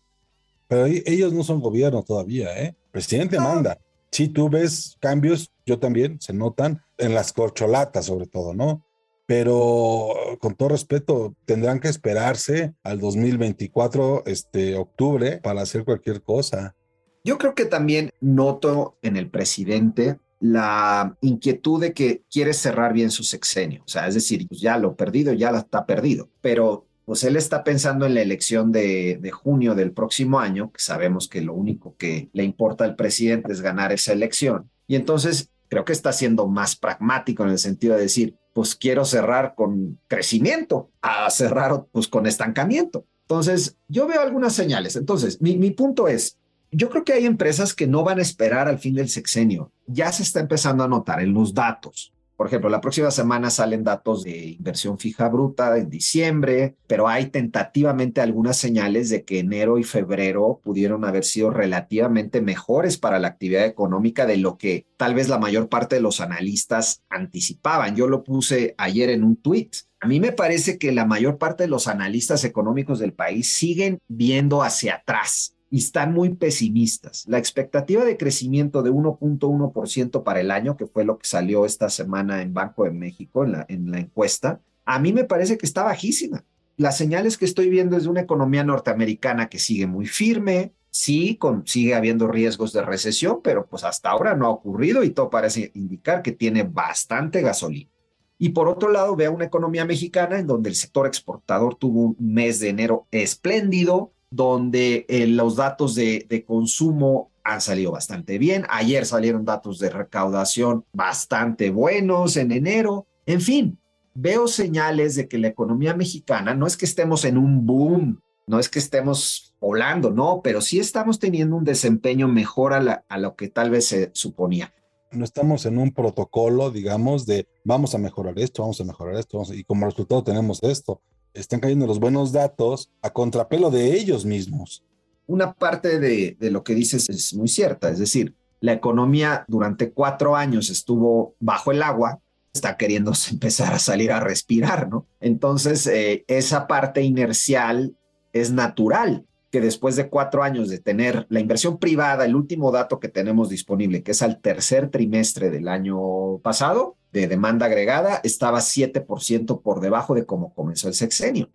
Pero 0.68 0.86
ellos 0.86 1.32
no 1.32 1.42
son 1.42 1.58
gobierno 1.58 2.04
todavía, 2.04 2.56
¿eh? 2.56 2.68
El 2.68 2.90
presidente 2.92 3.36
manda. 3.36 3.76
Si 4.12 4.28
tú 4.28 4.48
ves 4.48 4.96
cambios, 5.00 5.50
yo 5.66 5.80
también, 5.80 6.20
se 6.20 6.32
notan 6.32 6.80
en 6.98 7.14
las 7.14 7.32
corcholatas 7.32 8.06
sobre 8.06 8.28
todo, 8.28 8.54
¿no? 8.54 8.84
Pero 9.32 10.12
con 10.40 10.54
todo 10.56 10.68
respeto, 10.68 11.34
tendrán 11.46 11.80
que 11.80 11.88
esperarse 11.88 12.74
al 12.82 13.00
2024, 13.00 14.24
este 14.26 14.76
octubre, 14.76 15.40
para 15.42 15.62
hacer 15.62 15.86
cualquier 15.86 16.20
cosa. 16.20 16.76
Yo 17.24 17.38
creo 17.38 17.54
que 17.54 17.64
también 17.64 18.10
noto 18.20 18.98
en 19.00 19.16
el 19.16 19.30
presidente 19.30 20.18
la 20.38 21.16
inquietud 21.22 21.80
de 21.80 21.94
que 21.94 22.24
quiere 22.30 22.52
cerrar 22.52 22.92
bien 22.92 23.10
su 23.10 23.22
sexenio. 23.22 23.84
O 23.86 23.88
sea, 23.88 24.06
es 24.06 24.12
decir, 24.12 24.46
pues 24.46 24.60
ya 24.60 24.76
lo 24.76 24.96
perdido, 24.96 25.32
ya 25.32 25.48
está 25.48 25.86
perdido. 25.86 26.28
Pero 26.42 26.84
pues 27.06 27.24
él 27.24 27.36
está 27.36 27.64
pensando 27.64 28.04
en 28.04 28.12
la 28.12 28.20
elección 28.20 28.70
de, 28.70 29.18
de, 29.18 29.30
junio 29.30 29.74
del 29.74 29.92
próximo 29.92 30.40
año, 30.40 30.70
que 30.72 30.82
sabemos 30.82 31.26
que 31.26 31.40
lo 31.40 31.54
único 31.54 31.96
que 31.96 32.28
le 32.34 32.44
importa 32.44 32.84
al 32.84 32.96
presidente 32.96 33.50
es 33.50 33.62
ganar 33.62 33.92
esa 33.92 34.12
elección. 34.12 34.70
Y 34.86 34.96
entonces 34.96 35.51
creo 35.72 35.86
que 35.86 35.94
está 35.94 36.12
siendo 36.12 36.46
más 36.48 36.76
pragmático 36.76 37.44
en 37.44 37.48
el 37.48 37.58
sentido 37.58 37.96
de 37.96 38.02
decir, 38.02 38.36
pues 38.52 38.74
quiero 38.74 39.06
cerrar 39.06 39.54
con 39.54 39.98
crecimiento, 40.06 40.90
a 41.00 41.30
cerrar 41.30 41.86
pues 41.90 42.08
con 42.08 42.26
estancamiento. 42.26 43.06
Entonces, 43.22 43.78
yo 43.88 44.06
veo 44.06 44.20
algunas 44.20 44.52
señales. 44.52 44.96
Entonces, 44.96 45.40
mi, 45.40 45.56
mi 45.56 45.70
punto 45.70 46.08
es, 46.08 46.36
yo 46.72 46.90
creo 46.90 47.04
que 47.04 47.14
hay 47.14 47.24
empresas 47.24 47.72
que 47.72 47.86
no 47.86 48.04
van 48.04 48.18
a 48.18 48.22
esperar 48.22 48.68
al 48.68 48.80
fin 48.80 48.92
del 48.94 49.08
sexenio. 49.08 49.72
Ya 49.86 50.12
se 50.12 50.24
está 50.24 50.40
empezando 50.40 50.84
a 50.84 50.88
notar 50.88 51.22
en 51.22 51.32
los 51.32 51.54
datos. 51.54 52.12
Por 52.42 52.48
ejemplo, 52.48 52.70
la 52.70 52.80
próxima 52.80 53.12
semana 53.12 53.50
salen 53.50 53.84
datos 53.84 54.24
de 54.24 54.46
inversión 54.46 54.98
fija 54.98 55.28
bruta 55.28 55.78
en 55.78 55.88
diciembre, 55.88 56.74
pero 56.88 57.06
hay 57.06 57.26
tentativamente 57.26 58.20
algunas 58.20 58.56
señales 58.56 59.10
de 59.10 59.22
que 59.22 59.38
enero 59.38 59.78
y 59.78 59.84
febrero 59.84 60.60
pudieron 60.60 61.04
haber 61.04 61.22
sido 61.22 61.50
relativamente 61.50 62.40
mejores 62.40 62.98
para 62.98 63.20
la 63.20 63.28
actividad 63.28 63.64
económica 63.64 64.26
de 64.26 64.38
lo 64.38 64.58
que 64.58 64.88
tal 64.96 65.14
vez 65.14 65.28
la 65.28 65.38
mayor 65.38 65.68
parte 65.68 65.94
de 65.94 66.00
los 66.02 66.20
analistas 66.20 67.04
anticipaban. 67.10 67.94
Yo 67.94 68.08
lo 68.08 68.24
puse 68.24 68.74
ayer 68.76 69.10
en 69.10 69.22
un 69.22 69.36
tweet. 69.36 69.70
A 70.00 70.08
mí 70.08 70.18
me 70.18 70.32
parece 70.32 70.78
que 70.78 70.90
la 70.90 71.06
mayor 71.06 71.38
parte 71.38 71.62
de 71.62 71.70
los 71.70 71.86
analistas 71.86 72.42
económicos 72.42 72.98
del 72.98 73.12
país 73.12 73.52
siguen 73.52 74.00
viendo 74.08 74.64
hacia 74.64 74.96
atrás 74.96 75.54
y 75.72 75.78
están 75.78 76.12
muy 76.12 76.34
pesimistas. 76.34 77.24
La 77.26 77.38
expectativa 77.38 78.04
de 78.04 78.18
crecimiento 78.18 78.82
de 78.82 78.92
1.1% 78.92 80.22
para 80.22 80.40
el 80.42 80.50
año, 80.50 80.76
que 80.76 80.86
fue 80.86 81.06
lo 81.06 81.16
que 81.16 81.26
salió 81.26 81.64
esta 81.64 81.88
semana 81.88 82.42
en 82.42 82.52
Banco 82.52 82.84
de 82.84 82.90
México 82.90 83.42
en 83.42 83.52
la, 83.52 83.64
en 83.70 83.90
la 83.90 83.98
encuesta, 83.98 84.60
a 84.84 84.98
mí 84.98 85.14
me 85.14 85.24
parece 85.24 85.56
que 85.56 85.64
está 85.64 85.82
bajísima. 85.82 86.44
Las 86.76 86.98
señales 86.98 87.38
que 87.38 87.46
estoy 87.46 87.70
viendo 87.70 87.96
es 87.96 88.02
de 88.02 88.10
una 88.10 88.20
economía 88.20 88.64
norteamericana 88.64 89.48
que 89.48 89.58
sigue 89.58 89.86
muy 89.86 90.04
firme, 90.04 90.74
sí, 90.90 91.36
con, 91.36 91.66
sigue 91.66 91.94
habiendo 91.94 92.28
riesgos 92.28 92.74
de 92.74 92.82
recesión, 92.82 93.40
pero 93.42 93.66
pues 93.66 93.82
hasta 93.82 94.10
ahora 94.10 94.36
no 94.36 94.48
ha 94.48 94.50
ocurrido 94.50 95.02
y 95.02 95.08
todo 95.08 95.30
parece 95.30 95.72
indicar 95.74 96.20
que 96.20 96.32
tiene 96.32 96.64
bastante 96.64 97.40
gasolina. 97.40 97.90
Y 98.36 98.50
por 98.50 98.68
otro 98.68 98.90
lado, 98.90 99.16
veo 99.16 99.32
una 99.32 99.46
economía 99.46 99.86
mexicana 99.86 100.38
en 100.38 100.46
donde 100.46 100.68
el 100.68 100.76
sector 100.76 101.06
exportador 101.06 101.76
tuvo 101.76 102.02
un 102.02 102.16
mes 102.18 102.60
de 102.60 102.68
enero 102.68 103.06
espléndido, 103.10 104.12
donde 104.32 105.04
eh, 105.08 105.26
los 105.26 105.56
datos 105.56 105.94
de, 105.94 106.44
consumo 106.46 107.30
han 107.44 107.60
salido 107.60 107.92
bastante 107.92 108.38
bien. 108.38 108.64
Ayer 108.70 109.04
salieron 109.04 109.44
datos 109.44 109.78
de 109.78 109.90
recaudación 109.90 110.84
bastante 110.92 111.70
buenos 111.70 112.38
en 112.38 112.50
enero. 112.50 113.06
En 113.26 113.42
fin, 113.42 113.78
veo 114.14 114.48
señales 114.48 115.16
de 115.16 115.28
que 115.28 115.38
la 115.38 115.48
economía 115.48 115.94
mexicana 115.94 116.54
no 116.54 116.66
es 116.66 116.78
que 116.78 116.86
estemos 116.86 117.26
en 117.26 117.36
un 117.36 117.66
boom, 117.66 118.22
no 118.46 118.58
es 118.58 118.70
que 118.70 118.78
estemos 118.78 119.54
volando, 119.60 120.10
no, 120.10 120.40
pero 120.42 120.62
sí 120.62 120.80
estamos 120.80 121.18
teniendo 121.18 121.56
un 121.56 121.64
desempeño 121.64 122.26
mejor 122.26 122.72
a 122.72 123.18
lo 123.18 123.36
que 123.36 123.48
tal 123.48 123.70
vez 123.70 123.86
se 123.86 124.10
suponía. 124.14 124.72
No 125.10 125.24
estamos 125.24 125.66
en 125.66 125.76
un 125.76 125.92
protocolo, 125.92 126.70
digamos, 126.70 127.26
de 127.26 127.46
vamos 127.64 127.94
a 127.94 127.98
mejorar 127.98 128.38
esto, 128.38 128.62
vamos 128.62 128.80
a 128.80 128.84
mejorar 128.84 129.16
esto, 129.16 129.42
y 129.52 129.62
como 129.64 129.84
resultado 129.84 130.24
tenemos 130.24 130.62
esto 130.62 131.02
están 131.34 131.60
cayendo 131.60 131.86
los 131.86 132.00
buenos 132.00 132.32
datos 132.32 132.90
a 133.02 133.10
contrapelo 133.10 133.70
de 133.70 133.94
ellos 133.96 134.24
mismos. 134.24 134.84
Una 135.26 135.52
parte 135.52 135.98
de, 135.98 136.36
lo 136.50 136.62
que 136.62 136.74
dices 136.74 137.08
es 137.08 137.34
muy 137.34 137.48
cierta, 137.48 137.90
es 137.90 137.98
decir, 137.98 138.34
la 138.60 138.72
economía 138.72 139.44
durante 139.48 139.92
cuatro 139.92 140.36
años 140.36 140.70
estuvo 140.70 141.34
bajo 141.40 141.72
el 141.72 141.82
agua, 141.82 142.20
está 142.52 142.76
queriendo 142.76 143.12
empezar 143.30 143.72
a 143.72 143.78
salir 143.78 144.12
a 144.12 144.20
respirar, 144.20 144.88
¿no? 144.88 145.06
Entonces, 145.20 145.86
eh, 145.86 146.24
esa 146.28 146.66
parte 146.66 147.02
inercial 147.02 147.96
es 148.32 148.50
natural 148.50 149.26
que 149.50 149.60
después 149.60 149.96
de 149.96 150.08
cuatro 150.08 150.42
años 150.42 150.70
de 150.70 150.78
tener 150.78 151.26
la 151.28 151.38
inversión 151.38 151.78
privada, 151.78 152.24
el 152.24 152.34
último 152.34 152.72
dato 152.72 152.98
que 152.98 153.08
tenemos 153.08 153.50
disponible, 153.50 154.02
que 154.02 154.12
es 154.12 154.22
al 154.22 154.40
tercer 154.40 154.88
trimestre 154.88 155.50
del 155.50 155.68
año 155.68 156.38
pasado, 156.38 156.96
de 157.12 157.28
demanda 157.28 157.66
agregada 157.66 158.20
estaba 158.24 158.58
7% 158.58 159.62
por 159.62 159.80
debajo 159.80 160.14
de 160.14 160.26
cómo 160.26 160.54
comenzó 160.54 160.88
el 160.88 160.94
sexenio. 160.94 161.50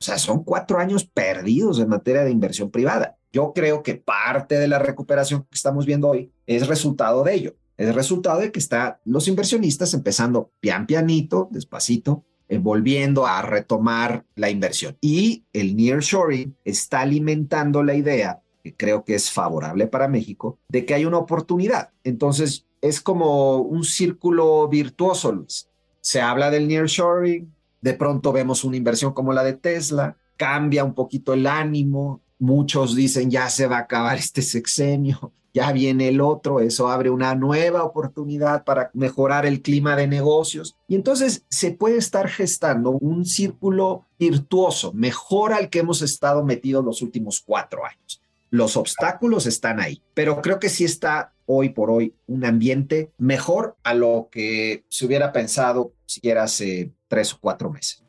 O 0.00 0.02
sea, 0.04 0.18
son 0.18 0.44
cuatro 0.44 0.78
años 0.78 1.04
perdidos 1.04 1.78
en 1.78 1.88
materia 1.88 2.22
de 2.22 2.30
inversión 2.30 2.70
privada. 2.70 3.18
Yo 3.32 3.52
creo 3.52 3.82
que 3.82 3.96
parte 3.96 4.58
de 4.58 4.66
la 4.66 4.78
recuperación 4.78 5.42
que 5.42 5.56
estamos 5.56 5.84
viendo 5.84 6.08
hoy 6.08 6.32
es 6.46 6.66
resultado 6.68 7.22
de 7.22 7.34
ello. 7.34 7.56
Es 7.76 7.94
resultado 7.94 8.40
de 8.40 8.50
que 8.50 8.58
están 8.58 8.96
los 9.04 9.28
inversionistas 9.28 9.94
empezando 9.94 10.52
pian 10.60 10.86
pianito, 10.86 11.48
despacito, 11.50 12.24
eh, 12.48 12.58
volviendo 12.58 13.26
a 13.26 13.42
retomar 13.42 14.24
la 14.34 14.50
inversión. 14.50 14.96
Y 15.00 15.44
el 15.52 15.76
nearshoring 15.76 16.56
está 16.64 17.00
alimentando 17.00 17.82
la 17.82 17.94
idea, 17.94 18.42
que 18.64 18.74
creo 18.74 19.04
que 19.04 19.14
es 19.14 19.30
favorable 19.30 19.86
para 19.86 20.08
México, 20.08 20.58
de 20.68 20.84
que 20.84 20.94
hay 20.94 21.04
una 21.04 21.18
oportunidad. 21.18 21.90
Entonces, 22.04 22.66
es 22.80 23.00
como 23.00 23.58
un 23.58 23.84
círculo 23.84 24.68
virtuoso, 24.68 25.32
Luis. 25.32 25.68
Se 26.00 26.20
habla 26.20 26.50
del 26.50 26.66
nearshoring, 26.68 27.52
de 27.80 27.94
pronto 27.94 28.32
vemos 28.32 28.64
una 28.64 28.76
inversión 28.76 29.12
como 29.12 29.32
la 29.32 29.44
de 29.44 29.54
Tesla, 29.54 30.16
cambia 30.36 30.84
un 30.84 30.94
poquito 30.94 31.34
el 31.34 31.46
ánimo, 31.46 32.22
muchos 32.38 32.94
dicen 32.94 33.30
ya 33.30 33.48
se 33.50 33.66
va 33.66 33.76
a 33.76 33.80
acabar 33.80 34.16
este 34.16 34.42
sexenio, 34.42 35.32
ya 35.52 35.72
viene 35.72 36.08
el 36.08 36.20
otro, 36.20 36.60
eso 36.60 36.88
abre 36.88 37.10
una 37.10 37.34
nueva 37.34 37.84
oportunidad 37.84 38.64
para 38.64 38.90
mejorar 38.94 39.46
el 39.46 39.62
clima 39.62 39.96
de 39.96 40.06
negocios. 40.06 40.76
Y 40.88 40.94
entonces 40.94 41.44
se 41.48 41.72
puede 41.72 41.98
estar 41.98 42.28
gestando 42.28 42.90
un 42.90 43.26
círculo 43.26 44.06
virtuoso, 44.18 44.92
mejor 44.92 45.52
al 45.52 45.68
que 45.68 45.80
hemos 45.80 46.02
estado 46.02 46.44
metidos 46.44 46.84
los 46.84 47.02
últimos 47.02 47.42
cuatro 47.44 47.84
años. 47.84 48.19
Los 48.50 48.76
obstáculos 48.76 49.46
están 49.46 49.80
ahí, 49.80 50.02
pero 50.12 50.42
creo 50.42 50.58
que 50.58 50.68
sí 50.68 50.84
está 50.84 51.32
hoy 51.46 51.70
por 51.70 51.90
hoy 51.90 52.14
un 52.26 52.44
ambiente 52.44 53.12
mejor 53.18 53.76
a 53.82 53.94
lo 53.94 54.28
que 54.30 54.84
se 54.88 55.06
hubiera 55.06 55.32
pensado 55.32 55.94
siquiera 56.06 56.44
hace 56.44 56.92
tres 57.08 57.32
o 57.32 57.38
cuatro 57.40 57.70
meses. 57.70 58.04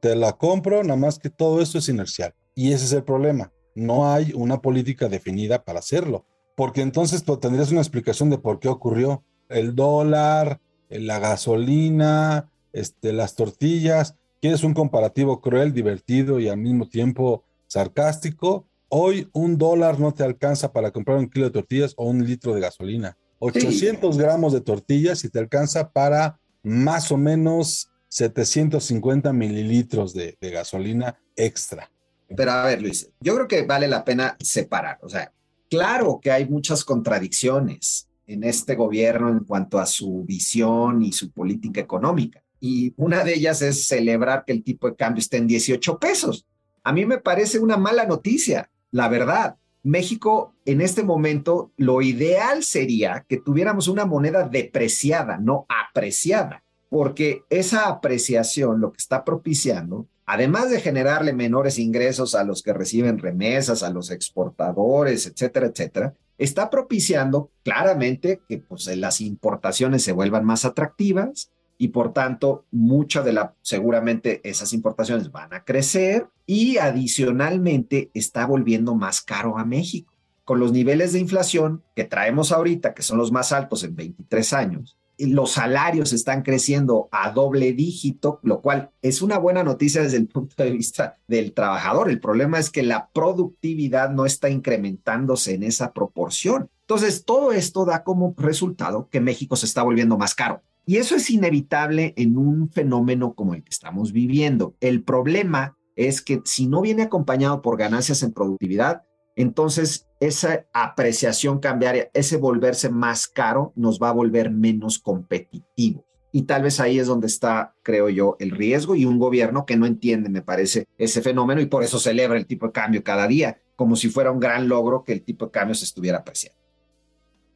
Te 0.00 0.14
la 0.14 0.32
compro, 0.32 0.82
nada 0.82 0.98
más 0.98 1.18
que 1.18 1.30
todo 1.30 1.62
esto 1.62 1.78
es 1.78 1.88
inercial. 1.88 2.34
Y 2.54 2.72
ese 2.72 2.84
es 2.84 2.92
el 2.92 3.04
problema. 3.04 3.52
No 3.74 4.12
hay 4.12 4.32
una 4.34 4.60
política 4.60 5.08
definida 5.08 5.64
para 5.64 5.80
hacerlo, 5.80 6.26
porque 6.56 6.82
entonces 6.82 7.22
pues, 7.22 7.40
tendrías 7.40 7.70
una 7.70 7.80
explicación 7.80 8.30
de 8.30 8.38
por 8.38 8.60
qué 8.60 8.68
ocurrió. 8.68 9.24
El 9.48 9.74
dólar, 9.74 10.60
la 10.88 11.18
gasolina, 11.18 12.50
este, 12.72 13.12
las 13.12 13.34
tortillas. 13.34 14.16
¿Quieres 14.40 14.62
un 14.62 14.74
comparativo 14.74 15.40
cruel, 15.40 15.72
divertido 15.72 16.38
y 16.38 16.48
al 16.48 16.58
mismo 16.58 16.88
tiempo 16.88 17.44
sarcástico? 17.66 18.68
Hoy 18.96 19.28
un 19.32 19.58
dólar 19.58 19.98
no 19.98 20.14
te 20.14 20.22
alcanza 20.22 20.72
para 20.72 20.92
comprar 20.92 21.18
un 21.18 21.28
kilo 21.28 21.46
de 21.46 21.50
tortillas 21.50 21.94
o 21.96 22.08
un 22.08 22.24
litro 22.24 22.54
de 22.54 22.60
gasolina. 22.60 23.18
800 23.40 24.16
gramos 24.16 24.52
de 24.52 24.60
tortillas 24.60 25.24
y 25.24 25.30
te 25.30 25.40
alcanza 25.40 25.90
para 25.90 26.38
más 26.62 27.10
o 27.10 27.16
menos 27.16 27.90
750 28.06 29.32
mililitros 29.32 30.14
de, 30.14 30.38
de 30.40 30.50
gasolina 30.52 31.18
extra. 31.34 31.90
Pero 32.36 32.52
a 32.52 32.66
ver, 32.66 32.82
Luis, 32.82 33.10
yo 33.18 33.34
creo 33.34 33.48
que 33.48 33.62
vale 33.62 33.88
la 33.88 34.04
pena 34.04 34.36
separar. 34.38 35.00
O 35.02 35.08
sea, 35.08 35.32
claro 35.68 36.20
que 36.22 36.30
hay 36.30 36.48
muchas 36.48 36.84
contradicciones 36.84 38.08
en 38.28 38.44
este 38.44 38.76
gobierno 38.76 39.28
en 39.28 39.40
cuanto 39.40 39.80
a 39.80 39.86
su 39.86 40.22
visión 40.22 41.02
y 41.02 41.10
su 41.10 41.32
política 41.32 41.80
económica. 41.80 42.44
Y 42.60 42.94
una 42.96 43.24
de 43.24 43.34
ellas 43.34 43.60
es 43.60 43.88
celebrar 43.88 44.44
que 44.44 44.52
el 44.52 44.62
tipo 44.62 44.88
de 44.88 44.94
cambio 44.94 45.18
esté 45.18 45.38
en 45.38 45.48
18 45.48 45.98
pesos. 45.98 46.46
A 46.84 46.92
mí 46.92 47.04
me 47.04 47.18
parece 47.18 47.58
una 47.58 47.76
mala 47.76 48.06
noticia 48.06 48.70
la 48.94 49.08
verdad. 49.08 49.56
México 49.82 50.54
en 50.64 50.80
este 50.80 51.02
momento 51.02 51.72
lo 51.76 52.00
ideal 52.00 52.62
sería 52.62 53.26
que 53.28 53.38
tuviéramos 53.38 53.88
una 53.88 54.06
moneda 54.06 54.48
depreciada, 54.48 55.36
no 55.36 55.66
apreciada, 55.68 56.62
porque 56.90 57.42
esa 57.50 57.88
apreciación 57.88 58.80
lo 58.80 58.92
que 58.92 58.98
está 58.98 59.24
propiciando, 59.24 60.06
además 60.26 60.70
de 60.70 60.80
generarle 60.80 61.32
menores 61.32 61.80
ingresos 61.80 62.36
a 62.36 62.44
los 62.44 62.62
que 62.62 62.72
reciben 62.72 63.18
remesas, 63.18 63.82
a 63.82 63.90
los 63.90 64.12
exportadores, 64.12 65.26
etcétera, 65.26 65.66
etcétera, 65.66 66.14
está 66.38 66.70
propiciando 66.70 67.50
claramente 67.64 68.42
que 68.48 68.58
pues, 68.58 68.86
las 68.96 69.20
importaciones 69.20 70.04
se 70.04 70.12
vuelvan 70.12 70.44
más 70.44 70.64
atractivas, 70.64 71.50
y 71.78 71.88
por 71.88 72.12
tanto, 72.12 72.64
mucha 72.70 73.22
de 73.22 73.32
la, 73.32 73.54
seguramente 73.62 74.40
esas 74.48 74.72
importaciones 74.72 75.30
van 75.30 75.52
a 75.54 75.64
crecer 75.64 76.28
y 76.46 76.78
adicionalmente 76.78 78.10
está 78.14 78.46
volviendo 78.46 78.94
más 78.94 79.22
caro 79.22 79.58
a 79.58 79.64
México. 79.64 80.12
Con 80.44 80.60
los 80.60 80.72
niveles 80.72 81.12
de 81.12 81.20
inflación 81.20 81.82
que 81.96 82.04
traemos 82.04 82.52
ahorita, 82.52 82.94
que 82.94 83.02
son 83.02 83.18
los 83.18 83.32
más 83.32 83.52
altos 83.52 83.82
en 83.82 83.96
23 83.96 84.52
años, 84.52 84.96
los 85.18 85.52
salarios 85.52 86.12
están 86.12 86.42
creciendo 86.42 87.08
a 87.12 87.30
doble 87.30 87.72
dígito, 87.72 88.40
lo 88.42 88.60
cual 88.60 88.90
es 89.00 89.22
una 89.22 89.38
buena 89.38 89.62
noticia 89.62 90.02
desde 90.02 90.16
el 90.16 90.26
punto 90.26 90.62
de 90.62 90.70
vista 90.70 91.16
del 91.28 91.52
trabajador. 91.52 92.10
El 92.10 92.20
problema 92.20 92.58
es 92.58 92.70
que 92.70 92.82
la 92.82 93.08
productividad 93.12 94.10
no 94.10 94.26
está 94.26 94.50
incrementándose 94.50 95.54
en 95.54 95.62
esa 95.62 95.92
proporción. 95.92 96.68
Entonces, 96.80 97.24
todo 97.24 97.52
esto 97.52 97.84
da 97.84 98.02
como 98.02 98.34
resultado 98.36 99.08
que 99.08 99.20
México 99.20 99.56
se 99.56 99.66
está 99.66 99.82
volviendo 99.82 100.18
más 100.18 100.34
caro. 100.34 100.62
Y 100.86 100.96
eso 100.96 101.16
es 101.16 101.30
inevitable 101.30 102.12
en 102.16 102.36
un 102.36 102.70
fenómeno 102.70 103.34
como 103.34 103.54
el 103.54 103.62
que 103.62 103.70
estamos 103.70 104.12
viviendo. 104.12 104.74
El 104.80 105.02
problema 105.02 105.76
es 105.96 106.20
que 106.20 106.42
si 106.44 106.66
no 106.66 106.82
viene 106.82 107.02
acompañado 107.02 107.62
por 107.62 107.78
ganancias 107.78 108.22
en 108.22 108.32
productividad, 108.32 109.02
entonces 109.36 110.06
esa 110.20 110.66
apreciación 110.72 111.58
cambiaria, 111.58 112.10
ese 112.14 112.36
volverse 112.36 112.88
más 112.88 113.26
caro, 113.26 113.72
nos 113.76 114.00
va 114.00 114.10
a 114.10 114.12
volver 114.12 114.50
menos 114.50 114.98
competitivo. 114.98 116.04
Y 116.32 116.42
tal 116.42 116.62
vez 116.62 116.80
ahí 116.80 116.98
es 116.98 117.06
donde 117.06 117.28
está, 117.28 117.74
creo 117.82 118.08
yo, 118.08 118.36
el 118.40 118.50
riesgo 118.50 118.96
y 118.96 119.04
un 119.04 119.18
gobierno 119.18 119.64
que 119.66 119.76
no 119.76 119.86
entiende, 119.86 120.28
me 120.28 120.42
parece, 120.42 120.86
ese 120.98 121.22
fenómeno 121.22 121.60
y 121.60 121.66
por 121.66 121.84
eso 121.84 121.98
celebra 121.98 122.36
el 122.36 122.46
tipo 122.46 122.66
de 122.66 122.72
cambio 122.72 123.04
cada 123.04 123.28
día, 123.28 123.60
como 123.76 123.94
si 123.94 124.08
fuera 124.08 124.32
un 124.32 124.40
gran 124.40 124.68
logro 124.68 125.04
que 125.04 125.12
el 125.12 125.22
tipo 125.22 125.46
de 125.46 125.52
cambio 125.52 125.74
se 125.74 125.84
estuviera 125.84 126.18
apreciando. 126.18 126.63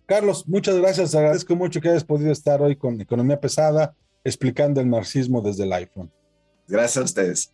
Carlos, 0.09 0.49
muchas 0.49 0.75
gracias. 0.79 1.15
Agradezco 1.15 1.55
mucho 1.55 1.83
que 1.83 1.91
hayas 1.91 2.03
podido 2.03 2.33
estar 2.33 2.63
hoy 2.63 2.77
con 2.77 2.99
Economía 2.99 3.39
Pesada 3.39 3.95
explicando 4.25 4.81
el 4.81 4.87
marxismo 4.87 5.43
desde 5.43 5.65
el 5.65 5.73
iPhone. 5.75 6.11
Gracias 6.67 6.97
a 6.97 7.05
ustedes. 7.05 7.53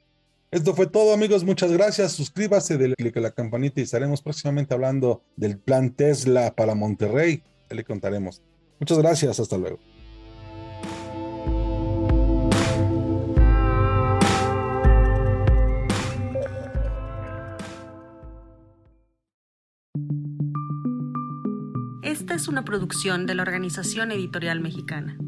Esto 0.52 0.72
fue 0.72 0.86
todo, 0.86 1.12
amigos. 1.12 1.42
Muchas 1.42 1.72
gracias. 1.72 2.12
Suscríbase, 2.12 2.78
dele 2.78 2.94
clic 2.94 3.16
a 3.16 3.20
la 3.20 3.32
campanita 3.32 3.80
y 3.80 3.82
estaremos 3.82 4.22
próximamente 4.22 4.72
hablando 4.72 5.24
del 5.34 5.58
plan 5.58 5.90
Tesla 5.90 6.54
para 6.54 6.76
Monterrey. 6.76 7.42
le 7.70 7.82
contaremos. 7.82 8.40
Muchas 8.78 8.98
gracias. 8.98 9.40
Hasta 9.40 9.58
luego. 9.58 9.80
Esta 22.14 22.34
es 22.34 22.46
una 22.46 22.64
producción 22.64 23.26
de 23.26 23.34
la 23.34 23.42
Organización 23.42 24.12
Editorial 24.12 24.60
Mexicana. 24.60 25.18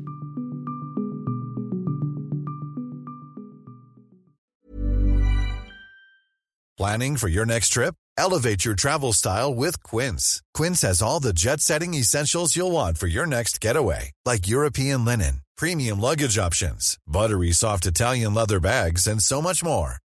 Planning 6.78 7.16
for 7.16 7.26
your 7.26 7.44
next 7.44 7.70
trip? 7.70 7.96
Elevate 8.16 8.64
your 8.64 8.76
travel 8.76 9.12
style 9.12 9.52
with 9.52 9.82
Quince. 9.82 10.40
Quince 10.54 10.82
has 10.82 11.02
all 11.02 11.18
the 11.18 11.32
jet 11.32 11.60
setting 11.60 11.92
essentials 11.92 12.54
you'll 12.54 12.70
want 12.70 12.98
for 12.98 13.08
your 13.08 13.26
next 13.26 13.60
getaway, 13.60 14.12
like 14.24 14.46
European 14.46 15.04
linen, 15.04 15.40
premium 15.56 15.98
luggage 15.98 16.38
options, 16.38 16.98
buttery 17.04 17.50
soft 17.50 17.86
Italian 17.86 18.32
leather 18.32 18.60
bags, 18.60 19.08
and 19.08 19.20
so 19.20 19.42
much 19.42 19.64
more. 19.64 19.98